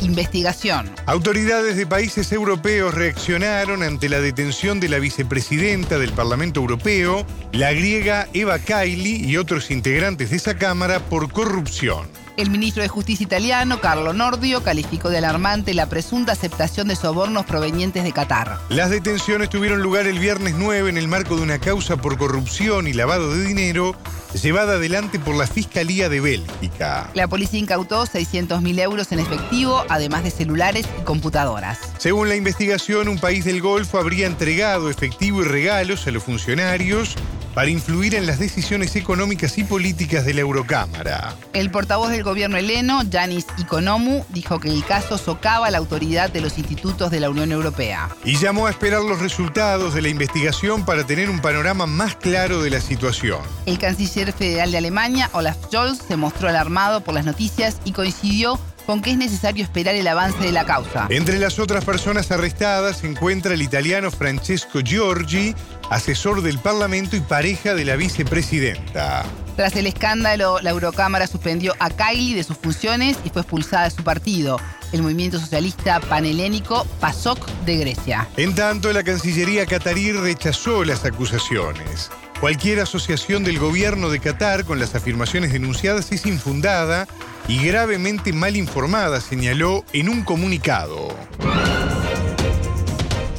Investigación. 0.00 0.90
Autoridades 1.04 1.76
de 1.76 1.86
países 1.86 2.32
europeos 2.32 2.94
reaccionaron 2.94 3.82
ante 3.82 4.08
la 4.08 4.20
detención 4.20 4.80
de 4.80 4.88
la 4.88 4.98
vicepresidenta 4.98 5.98
del 5.98 6.12
Parlamento 6.12 6.60
Europeo, 6.60 7.26
la 7.52 7.72
griega 7.72 8.28
Eva 8.32 8.58
Kaili 8.58 9.26
y 9.26 9.36
otros 9.36 9.70
integrantes 9.70 10.30
de 10.30 10.36
esa 10.36 10.56
Cámara 10.56 11.00
por 11.00 11.30
corrupción. 11.30 12.08
El 12.38 12.50
ministro 12.50 12.82
de 12.82 12.88
Justicia 12.88 13.24
italiano, 13.24 13.80
Carlo 13.80 14.12
Nordio, 14.12 14.62
calificó 14.62 15.10
de 15.10 15.18
alarmante 15.18 15.74
la 15.74 15.86
presunta 15.86 16.32
aceptación 16.32 16.88
de 16.88 16.96
sobornos 16.96 17.46
provenientes 17.46 18.04
de 18.04 18.12
Qatar. 18.12 18.58
Las 18.68 18.90
detenciones 18.90 19.48
tuvieron 19.48 19.82
lugar 19.82 20.06
el 20.06 20.18
viernes 20.18 20.54
9 20.56 20.90
en 20.90 20.98
el 20.98 21.08
marco 21.08 21.36
de 21.36 21.42
una 21.42 21.58
causa 21.58 21.96
por 21.96 22.16
corrupción 22.18 22.86
y 22.86 22.92
lavado 22.92 23.34
de 23.34 23.44
dinero 23.44 23.96
llevada 24.42 24.74
adelante 24.74 25.18
por 25.18 25.36
la 25.36 25.46
Fiscalía 25.46 26.08
de 26.08 26.20
Bélgica. 26.20 27.10
La 27.14 27.28
policía 27.28 27.60
incautó 27.60 28.04
600.000 28.04 28.80
euros 28.80 29.12
en 29.12 29.20
efectivo, 29.20 29.84
además 29.88 30.24
de 30.24 30.30
celulares 30.30 30.86
y 31.00 31.04
computadoras. 31.04 31.78
Según 31.98 32.28
la 32.28 32.36
investigación, 32.36 33.08
un 33.08 33.18
país 33.18 33.44
del 33.44 33.60
Golfo 33.60 33.98
habría 33.98 34.26
entregado 34.26 34.90
efectivo 34.90 35.42
y 35.42 35.44
regalos 35.44 36.06
a 36.06 36.10
los 36.10 36.22
funcionarios 36.22 37.16
para 37.56 37.70
influir 37.70 38.14
en 38.14 38.26
las 38.26 38.38
decisiones 38.38 38.96
económicas 38.96 39.56
y 39.56 39.64
políticas 39.64 40.26
de 40.26 40.34
la 40.34 40.42
Eurocámara. 40.42 41.34
El 41.54 41.70
portavoz 41.70 42.10
del 42.10 42.22
gobierno 42.22 42.58
heleno, 42.58 43.02
Yanis 43.02 43.46
Ikonomou, 43.56 44.26
dijo 44.28 44.60
que 44.60 44.68
el 44.68 44.84
caso 44.84 45.16
socava 45.16 45.70
la 45.70 45.78
autoridad 45.78 46.28
de 46.28 46.42
los 46.42 46.58
institutos 46.58 47.10
de 47.10 47.18
la 47.18 47.30
Unión 47.30 47.52
Europea. 47.52 48.10
Y 48.26 48.36
llamó 48.36 48.66
a 48.66 48.70
esperar 48.70 49.00
los 49.00 49.20
resultados 49.20 49.94
de 49.94 50.02
la 50.02 50.10
investigación 50.10 50.84
para 50.84 51.06
tener 51.06 51.30
un 51.30 51.40
panorama 51.40 51.86
más 51.86 52.14
claro 52.16 52.60
de 52.62 52.68
la 52.68 52.82
situación. 52.82 53.40
El 53.64 53.78
canciller 53.78 54.34
federal 54.34 54.70
de 54.70 54.76
Alemania, 54.76 55.30
Olaf 55.32 55.56
Scholz, 55.64 56.02
se 56.06 56.18
mostró 56.18 56.50
alarmado 56.50 57.00
por 57.00 57.14
las 57.14 57.24
noticias 57.24 57.78
y 57.86 57.92
coincidió 57.92 58.60
con 58.86 59.02
que 59.02 59.10
es 59.10 59.18
necesario 59.18 59.64
esperar 59.64 59.96
el 59.96 60.06
avance 60.06 60.38
de 60.38 60.52
la 60.52 60.64
causa. 60.64 61.08
Entre 61.10 61.38
las 61.38 61.58
otras 61.58 61.84
personas 61.84 62.30
arrestadas 62.30 62.98
se 62.98 63.08
encuentra 63.08 63.52
el 63.52 63.60
italiano 63.60 64.10
Francesco 64.10 64.80
Giorgi, 64.80 65.54
asesor 65.90 66.42
del 66.42 66.58
Parlamento 66.58 67.16
y 67.16 67.20
pareja 67.20 67.74
de 67.74 67.84
la 67.84 67.96
vicepresidenta. 67.96 69.24
Tras 69.56 69.74
el 69.76 69.86
escándalo, 69.86 70.60
la 70.60 70.70
Eurocámara 70.70 71.26
suspendió 71.26 71.74
a 71.78 71.88
Kylie 71.88 72.34
de 72.34 72.44
sus 72.44 72.58
funciones 72.58 73.16
y 73.24 73.30
fue 73.30 73.42
expulsada 73.42 73.84
de 73.84 73.90
su 73.90 74.04
partido, 74.04 74.60
el 74.92 75.02
movimiento 75.02 75.40
socialista 75.40 75.98
panhelénico 76.00 76.84
PASOK 77.00 77.46
de 77.64 77.78
Grecia. 77.78 78.28
En 78.36 78.54
tanto, 78.54 78.92
la 78.92 79.02
Cancillería 79.02 79.64
catarí 79.64 80.12
rechazó 80.12 80.84
las 80.84 81.04
acusaciones. 81.06 82.10
Cualquier 82.40 82.80
asociación 82.80 83.44
del 83.44 83.58
gobierno 83.58 84.10
de 84.10 84.20
Qatar 84.20 84.66
con 84.66 84.78
las 84.78 84.94
afirmaciones 84.94 85.54
denunciadas 85.54 86.12
es 86.12 86.26
infundada 86.26 87.08
y 87.48 87.64
gravemente 87.64 88.34
mal 88.34 88.56
informada, 88.56 89.22
señaló 89.22 89.86
en 89.94 90.10
un 90.10 90.22
comunicado. 90.22 91.16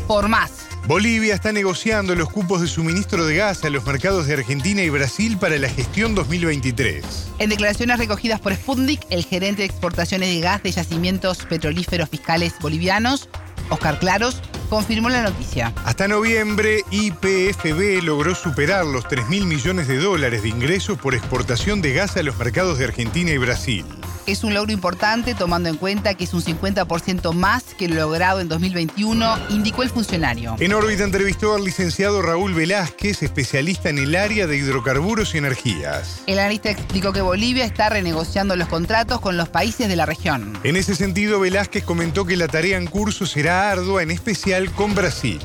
Por 0.08 0.30
más. 0.30 0.57
Bolivia 0.88 1.36
está 1.36 1.52
negociando 1.52 2.16
los 2.16 2.30
cupos 2.30 2.62
de 2.62 2.68
suministro 2.68 3.26
de 3.26 3.36
gas 3.36 3.66
a 3.66 3.70
los 3.70 3.86
mercados 3.86 4.26
de 4.26 4.36
Argentina 4.36 4.82
y 4.82 4.90
Brasil 4.90 5.38
para 5.38 5.58
la 5.58 5.68
gestión 5.68 6.16
2023. 6.16 7.04
En 7.40 7.50
declaraciones 7.50 8.00
recogidas 8.00 8.40
por 8.40 8.56
Sputnik, 8.56 9.02
el 9.10 9.26
gerente 9.26 9.64
de 9.64 9.66
exportaciones 9.66 10.30
de 10.30 10.40
gas 10.40 10.64
de 10.64 10.72
yacimientos 10.72 11.40
petrolíferos 11.40 12.08
fiscales 12.08 12.54
bolivianos, 12.62 13.28
Oscar 13.70 14.00
Claros, 14.00 14.42
confirmó 14.70 15.10
la 15.10 15.24
noticia. 15.24 15.74
Hasta 15.84 16.08
noviembre, 16.08 16.84
IPFB 16.90 18.02
logró 18.02 18.34
superar 18.34 18.86
los 18.86 19.06
3 19.10 19.28
mil 19.28 19.46
millones 19.46 19.90
de 19.90 19.98
dólares 19.98 20.44
de 20.44 20.50
ingresos 20.50 20.98
por 20.98 21.16
exportación 21.16 21.82
de 21.82 21.92
gas 21.92 22.16
a 22.16 22.24
los 22.24 22.38
mercados 22.38 22.78
de 22.78 22.86
Argentina 22.86 23.32
y 23.32 23.38
Brasil. 23.38 23.86
Es 24.28 24.44
un 24.44 24.54
logro 24.54 24.74
importante 24.74 25.36
tomando 25.36 25.70
en 25.70 25.78
cuenta 25.78 26.14
que 26.16 26.26
es 26.26 26.34
un 26.34 26.42
50% 26.42 27.32
más 27.32 27.74
que 27.74 27.88
lo 27.88 27.96
logrado 27.96 28.42
en 28.42 28.50
2021, 28.50 29.26
indicó 29.52 29.84
el 29.84 29.90
funcionario. 29.90 30.54
En 30.60 30.74
órbita 30.74 31.06
entrevistó 31.06 31.56
al 31.56 31.64
licenciado 31.64 32.22
Raúl 32.22 32.54
Velázquez, 32.54 33.24
especialista 33.24 33.90
en 33.90 34.00
el 34.00 34.18
área 34.18 34.46
de 34.46 34.58
hidrocarburos 34.58 35.34
y 35.34 35.38
energías. 35.38 36.26
El 36.28 36.40
analista 36.40 36.70
explicó 36.70 37.14
que 37.14 37.22
Bolivia 37.22 37.64
está 37.64 37.88
renegociando 37.90 38.58
los 38.58 38.68
contratos 38.68 39.22
con 39.22 39.38
los 39.38 39.48
países 39.48 39.88
de 39.88 39.96
la 39.96 40.06
región. 40.06 40.60
En 40.64 40.76
ese 40.76 40.96
sentido, 40.96 41.40
Velázquez 41.40 41.86
comentó 41.86 42.26
que 42.26 42.36
la 42.36 42.50
tarea 42.50 42.78
en 42.78 42.88
curso 42.88 43.26
será 43.26 43.72
ardua, 43.72 44.04
en 44.04 44.12
especial 44.12 44.70
con 44.74 44.94
Brasil. 44.94 45.40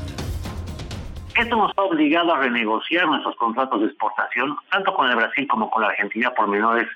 Esto 1.37 1.55
nos 1.55 1.71
ha 1.77 1.83
obligado 1.83 2.35
a 2.35 2.39
renegociar 2.41 3.07
nuestros 3.07 3.37
contratos 3.37 3.81
de 3.81 3.87
exportación, 3.87 4.57
tanto 4.73 4.93
con 4.93 5.09
el 5.09 5.15
Brasil 5.15 5.47
como 5.47 5.71
con 5.71 5.83
la 5.83 5.89
Argentina, 5.91 6.33
por 6.35 6.49
menores 6.49 6.89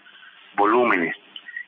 volúmenes. 0.57 1.15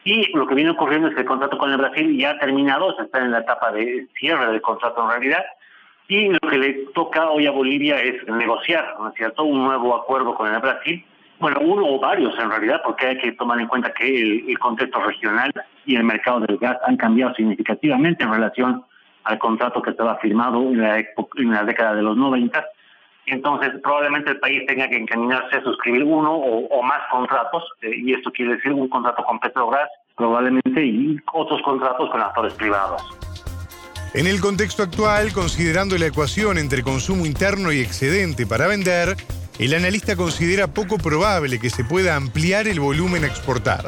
Y 0.08 0.32
lo 0.32 0.46
que 0.46 0.54
viene 0.54 0.70
ocurriendo 0.70 1.08
es 1.08 1.14
que 1.14 1.20
el 1.20 1.26
contrato 1.26 1.58
con 1.58 1.70
el 1.70 1.76
Brasil 1.76 2.16
ya 2.16 2.30
ha 2.30 2.38
terminado, 2.38 2.96
se 2.96 3.02
está 3.02 3.18
en 3.18 3.30
la 3.30 3.40
etapa 3.40 3.70
de 3.72 4.08
cierre 4.18 4.50
del 4.50 4.62
contrato 4.62 5.02
en 5.02 5.10
realidad, 5.10 5.44
y 6.08 6.30
lo 6.30 6.38
que 6.48 6.56
le 6.56 6.72
toca 6.94 7.28
hoy 7.28 7.46
a 7.46 7.50
Bolivia 7.50 8.00
es 8.00 8.26
negociar, 8.26 8.96
¿no 8.98 9.10
es 9.10 9.14
cierto?, 9.16 9.44
un 9.44 9.64
nuevo 9.64 9.94
acuerdo 9.94 10.34
con 10.34 10.50
el 10.50 10.58
Brasil, 10.62 11.04
bueno, 11.40 11.60
uno 11.60 11.84
o 11.86 12.00
varios 12.00 12.32
en 12.38 12.48
realidad, 12.48 12.80
porque 12.82 13.06
hay 13.06 13.18
que 13.18 13.32
tomar 13.32 13.60
en 13.60 13.68
cuenta 13.68 13.92
que 13.92 14.22
el, 14.48 14.58
contexto 14.58 14.98
regional 14.98 15.52
y 15.84 15.96
el 15.96 16.04
mercado 16.04 16.40
del 16.40 16.56
gas 16.56 16.78
han 16.86 16.96
cambiado 16.96 17.34
significativamente 17.34 18.24
en 18.24 18.32
relación 18.32 18.82
al 19.24 19.38
contrato 19.38 19.82
que 19.82 19.90
estaba 19.90 20.16
firmado 20.16 20.62
en 20.62 20.80
la, 20.80 21.00
en 21.00 21.50
la 21.50 21.64
década 21.64 21.94
de 21.94 22.02
los 22.02 22.16
90 22.16 22.64
entonces 23.32 23.72
probablemente 23.82 24.30
el 24.30 24.38
país 24.38 24.64
tenga 24.66 24.88
que 24.88 24.96
encaminarse 24.96 25.56
a 25.56 25.62
suscribir 25.62 26.04
uno 26.04 26.34
o, 26.34 26.82
más 26.82 27.00
contratos, 27.10 27.64
eh, 27.82 27.90
y 27.96 28.14
esto 28.14 28.30
quiere 28.32 28.56
decir 28.56 28.72
un 28.72 28.88
contrato 28.88 29.22
con 29.24 29.38
Petrobras 29.40 29.88
probablemente 30.16 30.84
y 30.84 31.16
otros 31.32 31.62
contratos 31.62 32.10
con 32.10 32.20
actores 32.20 32.54
privados. 32.54 33.02
En 34.14 34.26
el 34.26 34.40
contexto 34.40 34.82
actual, 34.82 35.32
considerando 35.32 35.96
la 35.98 36.06
ecuación 36.06 36.58
entre 36.58 36.82
consumo 36.82 37.26
interno 37.26 37.72
y 37.72 37.80
excedente 37.80 38.46
para 38.46 38.66
vender, 38.66 39.16
el 39.58 39.74
analista 39.74 40.16
considera 40.16 40.68
poco 40.68 40.98
probable 40.98 41.60
que 41.60 41.68
se 41.68 41.84
pueda 41.84 42.16
ampliar 42.16 42.68
el 42.68 42.80
volumen 42.80 43.24
a 43.24 43.26
exportar. 43.26 43.84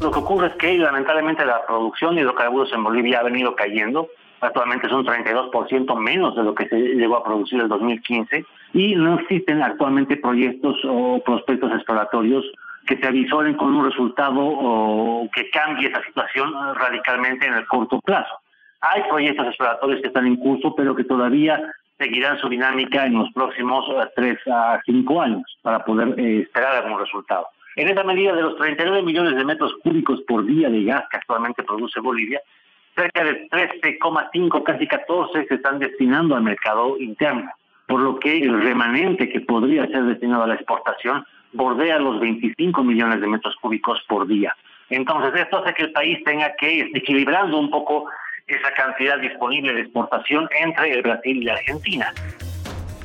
Lo 0.00 0.10
que 0.10 0.18
ocurre 0.18 0.48
es 0.48 0.54
que 0.56 0.76
lamentablemente 0.78 1.44
la 1.44 1.64
producción 1.66 2.14
de 2.14 2.20
hidrocarburos 2.20 2.72
en 2.72 2.84
Bolivia 2.84 3.20
ha 3.20 3.22
venido 3.22 3.56
cayendo. 3.56 4.08
Actualmente 4.40 4.86
es 4.86 4.92
un 4.92 5.04
32% 5.04 5.96
menos 5.98 6.36
de 6.36 6.44
lo 6.44 6.54
que 6.54 6.68
se 6.68 6.76
llegó 6.76 7.16
a 7.16 7.24
producir 7.24 7.60
el 7.60 7.68
2015 7.68 8.44
y 8.72 8.94
no 8.94 9.18
existen 9.18 9.62
actualmente 9.62 10.16
proyectos 10.16 10.76
o 10.84 11.20
prospectos 11.24 11.72
exploratorios 11.72 12.44
que 12.86 12.96
se 12.96 13.06
avisoren 13.06 13.54
con 13.54 13.74
un 13.74 13.84
resultado 13.84 14.40
o 14.40 15.28
que 15.34 15.50
cambie 15.50 15.88
esa 15.88 16.02
situación 16.04 16.52
radicalmente 16.74 17.46
en 17.46 17.54
el 17.54 17.66
corto 17.66 18.00
plazo. 18.00 18.34
Hay 18.80 19.02
proyectos 19.08 19.48
exploratorios 19.48 20.00
que 20.00 20.08
están 20.08 20.26
en 20.26 20.36
curso, 20.36 20.74
pero 20.76 20.94
que 20.94 21.04
todavía 21.04 21.60
seguirán 21.98 22.38
su 22.38 22.48
dinámica 22.48 23.06
en 23.06 23.14
los 23.14 23.30
próximos 23.32 23.84
eh, 23.90 24.08
tres 24.14 24.38
a 24.46 24.80
cinco 24.86 25.20
años 25.20 25.42
para 25.62 25.84
poder 25.84 26.18
eh, 26.18 26.42
esperar 26.42 26.76
algún 26.76 27.00
resultado. 27.00 27.48
En 27.74 27.88
esa 27.88 28.04
medida, 28.04 28.34
de 28.34 28.42
los 28.42 28.56
39 28.56 29.02
millones 29.02 29.36
de 29.36 29.44
metros 29.44 29.74
cúbicos 29.82 30.20
por 30.22 30.46
día 30.46 30.68
de 30.68 30.84
gas 30.84 31.04
que 31.10 31.16
actualmente 31.16 31.62
produce 31.62 32.00
Bolivia, 32.00 32.40
cerca 32.98 33.24
de 33.24 33.48
13,5, 33.48 34.62
casi 34.64 34.86
14 34.86 35.46
se 35.46 35.54
están 35.54 35.78
destinando 35.78 36.34
al 36.34 36.42
mercado 36.42 36.98
interno, 36.98 37.50
por 37.86 38.00
lo 38.00 38.18
que 38.18 38.38
el 38.38 38.60
remanente 38.60 39.28
que 39.28 39.40
podría 39.40 39.86
ser 39.86 40.04
destinado 40.04 40.42
a 40.42 40.48
la 40.48 40.54
exportación 40.54 41.24
bordea 41.52 41.98
los 41.98 42.20
25 42.20 42.82
millones 42.82 43.20
de 43.20 43.26
metros 43.28 43.54
cúbicos 43.60 44.00
por 44.08 44.26
día. 44.26 44.54
Entonces, 44.90 45.40
esto 45.40 45.58
hace 45.58 45.74
que 45.74 45.84
el 45.84 45.92
país 45.92 46.18
tenga 46.24 46.52
que 46.58 46.72
ir 46.72 46.90
equilibrando 46.94 47.58
un 47.58 47.70
poco 47.70 48.06
esa 48.46 48.72
cantidad 48.72 49.18
disponible 49.18 49.74
de 49.74 49.82
exportación 49.82 50.48
entre 50.60 50.92
el 50.92 51.02
Brasil 51.02 51.36
y 51.36 51.44
la 51.44 51.54
Argentina. 51.54 52.12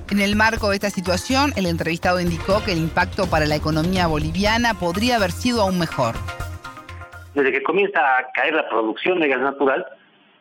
En 0.09 0.21
el 0.21 0.35
marco 0.35 0.69
de 0.69 0.75
esta 0.75 0.89
situación, 0.89 1.53
el 1.55 1.65
entrevistado 1.65 2.19
indicó 2.19 2.63
que 2.63 2.71
el 2.71 2.77
impacto 2.77 3.29
para 3.29 3.45
la 3.45 3.55
economía 3.55 4.07
boliviana 4.07 4.73
podría 4.75 5.17
haber 5.17 5.31
sido 5.31 5.61
aún 5.61 5.79
mejor. 5.79 6.15
Desde 7.33 7.51
que 7.51 7.63
comienza 7.63 7.99
a 7.99 8.31
caer 8.31 8.53
la 8.53 8.69
producción 8.69 9.19
de 9.19 9.27
gas 9.27 9.41
natural, 9.41 9.85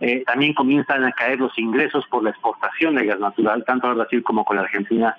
eh, 0.01 0.25
también 0.27 0.55
comienzan 0.55 1.05
a 1.05 1.13
caer 1.13 1.39
los 1.39 1.57
ingresos 1.59 2.05
por 2.09 2.23
la 2.23 2.31
exportación 2.31 2.97
de 2.97 3.07
gas 3.07 3.21
natural, 3.21 3.65
tanto 3.65 3.89
al 3.89 3.95
Brasil 3.95 4.23
como 4.23 4.45
con 4.45 4.57
la 4.57 4.63
Argentina. 4.63 5.17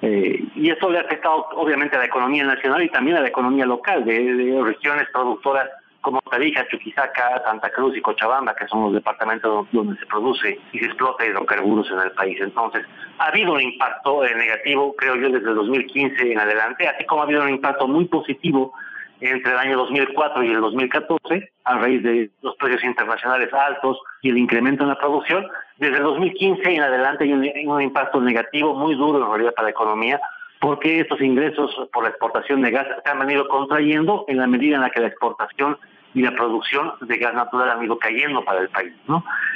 Eh, 0.00 0.44
y 0.56 0.70
eso 0.70 0.90
le 0.90 0.98
ha 0.98 1.02
afectado 1.02 1.48
obviamente 1.56 1.96
a 1.96 2.00
la 2.00 2.06
economía 2.06 2.44
nacional 2.44 2.82
y 2.82 2.88
también 2.88 3.16
a 3.16 3.20
la 3.20 3.28
economía 3.28 3.66
local 3.66 4.04
de 4.04 4.60
regiones 4.64 5.06
productoras 5.12 5.68
como 6.02 6.20
Tarija, 6.22 6.66
Chuquisaca, 6.68 7.42
Santa 7.44 7.70
Cruz 7.70 7.96
y 7.96 8.02
Cochabamba, 8.02 8.54
que 8.54 8.66
son 8.66 8.82
los 8.82 8.92
departamentos 8.92 9.66
donde 9.70 9.98
se 9.98 10.06
produce 10.06 10.58
y 10.72 10.78
se 10.80 10.86
explota 10.86 11.24
hidrocarburos 11.24 11.90
en 11.90 12.00
el 12.00 12.10
país. 12.10 12.38
Entonces, 12.40 12.84
ha 13.18 13.26
habido 13.26 13.54
un 13.54 13.60
impacto 13.60 14.24
eh, 14.24 14.34
negativo, 14.34 14.94
creo 14.96 15.14
yo, 15.16 15.30
desde 15.30 15.48
el 15.48 15.54
2015 15.54 16.32
en 16.32 16.38
adelante, 16.38 16.88
así 16.88 17.04
como 17.06 17.22
ha 17.22 17.24
habido 17.24 17.42
un 17.42 17.50
impacto 17.50 17.86
muy 17.86 18.04
positivo 18.06 18.72
entre 19.22 19.52
el 19.52 19.58
año 19.58 19.76
2004 19.76 20.42
y 20.42 20.50
el 20.50 20.60
2014, 20.60 21.52
a 21.64 21.78
raíz 21.78 22.02
de 22.02 22.30
los 22.42 22.56
precios 22.56 22.82
internacionales 22.82 23.52
altos 23.54 23.98
y 24.20 24.30
el 24.30 24.38
incremento 24.38 24.82
en 24.82 24.88
la 24.88 24.98
producción. 24.98 25.46
Desde 25.78 25.98
el 25.98 26.02
2015 26.02 26.74
en 26.74 26.82
adelante 26.82 27.24
hay 27.24 27.32
un, 27.32 27.82
impacto 27.82 28.20
negativo 28.20 28.74
muy 28.74 28.94
duro 28.96 29.22
en 29.22 29.30
realidad 29.30 29.54
para 29.54 29.66
la 29.66 29.70
economía, 29.70 30.20
porque 30.60 31.00
estos 31.00 31.20
ingresos 31.20 31.70
por 31.92 32.02
la 32.02 32.10
exportación 32.10 32.62
de 32.62 32.72
gas 32.72 32.86
se 33.04 33.10
han 33.10 33.20
venido 33.20 33.46
contrayendo 33.48 34.24
en 34.26 34.38
la 34.38 34.46
medida 34.46 34.76
en 34.76 34.82
la 34.82 34.90
que 34.90 35.00
la 35.00 35.08
exportación 35.08 35.78
y 36.14 36.22
la 36.22 36.32
producción 36.32 36.92
de 37.00 37.16
gas 37.16 37.34
natural 37.34 37.70
han 37.70 37.84
ido 37.84 37.98
cayendo 37.98 38.44
para 38.44 38.60
el 38.60 38.68
país. 38.68 38.92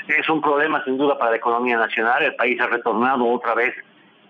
Es 0.09 0.29
un 0.29 0.41
problema 0.41 0.83
sin 0.85 0.97
duda 0.97 1.19
para 1.19 1.33
la 1.33 1.37
economía 1.37 1.77
nacional. 1.77 2.23
El 2.23 2.35
país 2.37 2.59
ha 2.61 2.67
retornado 2.67 3.27
otra 3.27 3.55
vez 3.55 3.75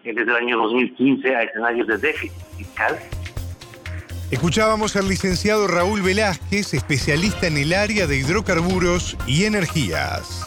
eh, 0.02 0.12
desde 0.14 0.30
el 0.30 0.36
año 0.36 0.56
2015 0.56 1.36
a 1.36 1.42
escenarios 1.42 1.86
de 1.86 1.98
déficit 1.98 2.32
fiscal. 2.56 2.96
Escuchábamos 4.30 4.96
al 4.96 5.08
licenciado 5.08 5.68
Raúl 5.68 6.02
Velázquez, 6.02 6.74
especialista 6.74 7.46
en 7.46 7.56
el 7.58 7.72
área 7.72 8.08
de 8.08 8.16
hidrocarburos 8.16 9.16
y 9.24 9.44
energías. 9.44 10.40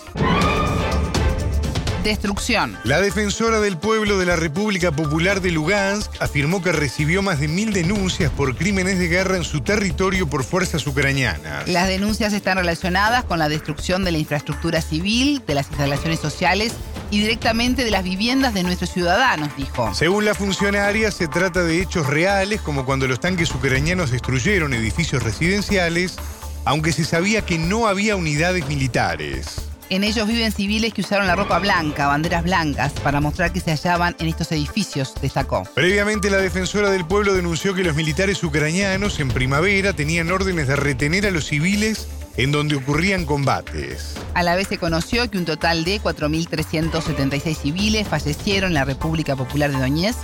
Destrucción. 2.03 2.77
La 2.83 2.99
defensora 2.99 3.61
del 3.61 3.77
pueblo 3.77 4.17
de 4.17 4.25
la 4.25 4.35
República 4.35 4.91
Popular 4.91 5.39
de 5.39 5.51
Lugansk 5.51 6.11
afirmó 6.21 6.61
que 6.61 6.73
recibió 6.73 7.21
más 7.21 7.39
de 7.39 7.47
mil 7.47 7.71
denuncias 7.71 8.31
por 8.31 8.57
crímenes 8.57 8.99
de 8.99 9.07
guerra 9.07 9.37
en 9.37 9.45
su 9.45 9.61
territorio 9.61 10.27
por 10.27 10.43
fuerzas 10.43 10.85
ucranianas. 10.85 11.67
Las 11.67 11.87
denuncias 11.87 12.33
están 12.33 12.57
relacionadas 12.57 13.23
con 13.23 13.39
la 13.39 13.47
destrucción 13.47 14.03
de 14.03 14.11
la 14.11 14.17
infraestructura 14.17 14.81
civil, 14.81 15.41
de 15.45 15.55
las 15.55 15.67
instalaciones 15.67 16.19
sociales 16.19 16.73
y 17.11 17.19
directamente 17.21 17.83
de 17.83 17.91
las 17.91 18.03
viviendas 18.03 18.53
de 18.53 18.63
nuestros 18.63 18.91
ciudadanos, 18.91 19.49
dijo. 19.57 19.93
Según 19.93 20.25
la 20.25 20.33
funcionaria, 20.33 21.11
se 21.11 21.27
trata 21.27 21.63
de 21.63 21.81
hechos 21.81 22.07
reales, 22.07 22.61
como 22.61 22.85
cuando 22.85 23.07
los 23.07 23.19
tanques 23.19 23.53
ucranianos 23.53 24.11
destruyeron 24.11 24.73
edificios 24.73 25.23
residenciales, 25.23 26.17
aunque 26.65 26.91
se 26.91 27.05
sabía 27.05 27.45
que 27.45 27.57
no 27.57 27.87
había 27.87 28.15
unidades 28.15 28.67
militares. 28.67 29.69
En 29.89 30.03
ellos 30.03 30.27
viven 30.27 30.51
civiles 30.51 30.93
que 30.93 31.01
usaron 31.01 31.25
la 31.25 31.35
ropa 31.35 31.57
blanca, 31.57 32.05
banderas 32.05 32.43
blancas, 32.43 32.93
para 33.03 33.19
mostrar 33.21 33.51
que 33.51 33.59
se 33.59 33.71
hallaban 33.71 34.15
en 34.19 34.27
estos 34.27 34.51
edificios, 34.51 35.15
destacó. 35.19 35.63
Previamente, 35.73 36.29
la 36.29 36.37
defensora 36.37 36.91
del 36.91 37.05
pueblo 37.05 37.33
denunció 37.33 37.73
que 37.73 37.83
los 37.83 37.95
militares 37.95 38.43
ucranianos 38.43 39.19
en 39.19 39.29
primavera 39.29 39.93
tenían 39.93 40.31
órdenes 40.31 40.67
de 40.67 40.75
retener 40.75 41.25
a 41.25 41.31
los 41.31 41.45
civiles 41.45 42.07
en 42.39 42.53
donde 42.53 42.77
ocurrían 42.77 43.25
combates. 43.25 44.15
A 44.33 44.43
la 44.43 44.55
vez 44.55 44.69
se 44.69 44.77
conoció 44.77 45.29
que 45.29 45.37
un 45.37 45.43
total 45.43 45.83
de 45.83 46.01
4.376 46.01 47.53
civiles 47.53 48.07
fallecieron 48.07 48.69
en 48.69 48.75
la 48.75 48.85
República 48.85 49.35
Popular 49.35 49.69
de 49.69 49.77
Donetsk 49.77 50.17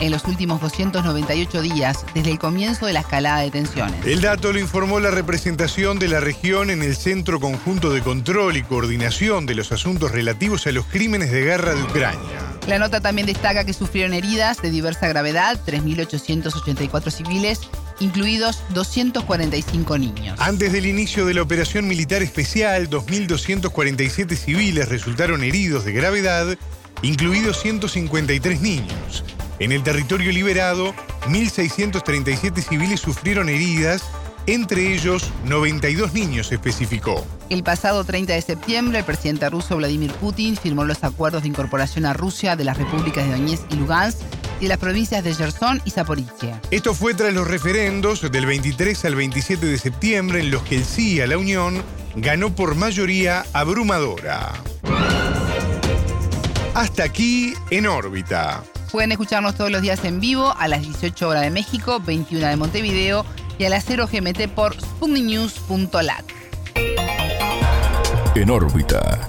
en 0.00 0.10
los 0.10 0.24
últimos 0.24 0.62
298 0.62 1.60
días 1.60 2.06
desde 2.14 2.30
el 2.30 2.38
comienzo 2.38 2.86
de 2.86 2.94
la 2.94 3.00
escalada 3.00 3.40
de 3.40 3.50
tensiones. 3.50 4.06
El 4.06 4.22
dato 4.22 4.52
lo 4.52 4.60
informó 4.60 4.98
la 4.98 5.10
representación 5.10 5.98
de 5.98 6.08
la 6.08 6.20
región 6.20 6.70
en 6.70 6.82
el 6.82 6.96
Centro 6.96 7.38
Conjunto 7.38 7.90
de 7.90 8.00
Control 8.00 8.56
y 8.56 8.62
Coordinación 8.62 9.44
de 9.44 9.54
los 9.54 9.70
Asuntos 9.70 10.12
Relativos 10.12 10.66
a 10.66 10.72
los 10.72 10.86
Crímenes 10.86 11.30
de 11.30 11.42
Guerra 11.42 11.74
de 11.74 11.82
Ucrania. 11.82 12.20
La 12.66 12.78
nota 12.78 13.00
también 13.02 13.26
destaca 13.26 13.64
que 13.64 13.74
sufrieron 13.74 14.14
heridas 14.14 14.62
de 14.62 14.70
diversa 14.70 15.06
gravedad 15.08 15.60
3.884 15.66 17.10
civiles 17.10 17.60
incluidos 18.00 18.62
245 18.74 19.98
niños. 19.98 20.40
Antes 20.40 20.72
del 20.72 20.86
inicio 20.86 21.26
de 21.26 21.34
la 21.34 21.42
operación 21.42 21.86
militar 21.88 22.22
especial, 22.22 22.88
2.247 22.88 24.36
civiles 24.36 24.88
resultaron 24.88 25.42
heridos 25.42 25.84
de 25.84 25.92
gravedad, 25.92 26.56
incluidos 27.02 27.60
153 27.60 28.60
niños. 28.60 29.24
En 29.58 29.72
el 29.72 29.82
territorio 29.82 30.30
liberado, 30.30 30.94
1.637 31.26 32.62
civiles 32.62 33.00
sufrieron 33.00 33.48
heridas, 33.48 34.04
entre 34.46 34.94
ellos 34.94 35.30
92 35.44 36.14
niños, 36.14 36.52
especificó. 36.52 37.26
El 37.50 37.62
pasado 37.62 38.04
30 38.04 38.34
de 38.34 38.42
septiembre, 38.42 38.98
el 39.00 39.04
presidente 39.04 39.50
ruso 39.50 39.76
Vladimir 39.76 40.12
Putin 40.12 40.56
firmó 40.56 40.84
los 40.84 41.02
acuerdos 41.02 41.42
de 41.42 41.48
incorporación 41.48 42.06
a 42.06 42.12
Rusia 42.12 42.56
de 42.56 42.64
las 42.64 42.78
repúblicas 42.78 43.26
de 43.26 43.32
Donetsk 43.32 43.72
y 43.72 43.76
Lugansk 43.76 44.18
de 44.60 44.68
las 44.68 44.78
provincias 44.78 45.24
de 45.24 45.34
Gerson 45.34 45.80
y 45.84 45.90
Zaporizhia. 45.90 46.60
Esto 46.70 46.94
fue 46.94 47.14
tras 47.14 47.32
los 47.32 47.46
referendos 47.46 48.30
del 48.30 48.46
23 48.46 49.04
al 49.04 49.14
27 49.14 49.66
de 49.66 49.78
septiembre 49.78 50.40
en 50.40 50.50
los 50.50 50.62
que 50.62 50.76
el 50.76 50.84
sí 50.84 51.20
a 51.20 51.26
la 51.26 51.38
Unión 51.38 51.82
ganó 52.16 52.54
por 52.54 52.74
mayoría 52.74 53.44
abrumadora. 53.52 54.52
Hasta 56.74 57.04
aquí 57.04 57.54
en 57.70 57.86
órbita. 57.86 58.62
Pueden 58.92 59.12
escucharnos 59.12 59.54
todos 59.54 59.70
los 59.70 59.82
días 59.82 60.04
en 60.04 60.20
vivo 60.20 60.54
a 60.56 60.68
las 60.68 60.82
18 60.82 61.28
horas 61.28 61.42
de 61.42 61.50
México, 61.50 62.00
21 62.00 62.46
de 62.46 62.56
Montevideo 62.56 63.24
y 63.58 63.64
a 63.64 63.68
las 63.68 63.84
0 63.86 64.08
GMT 64.10 64.48
por 64.48 64.80
sputniknews.lat. 64.80 66.24
En 68.34 68.50
órbita. 68.50 69.28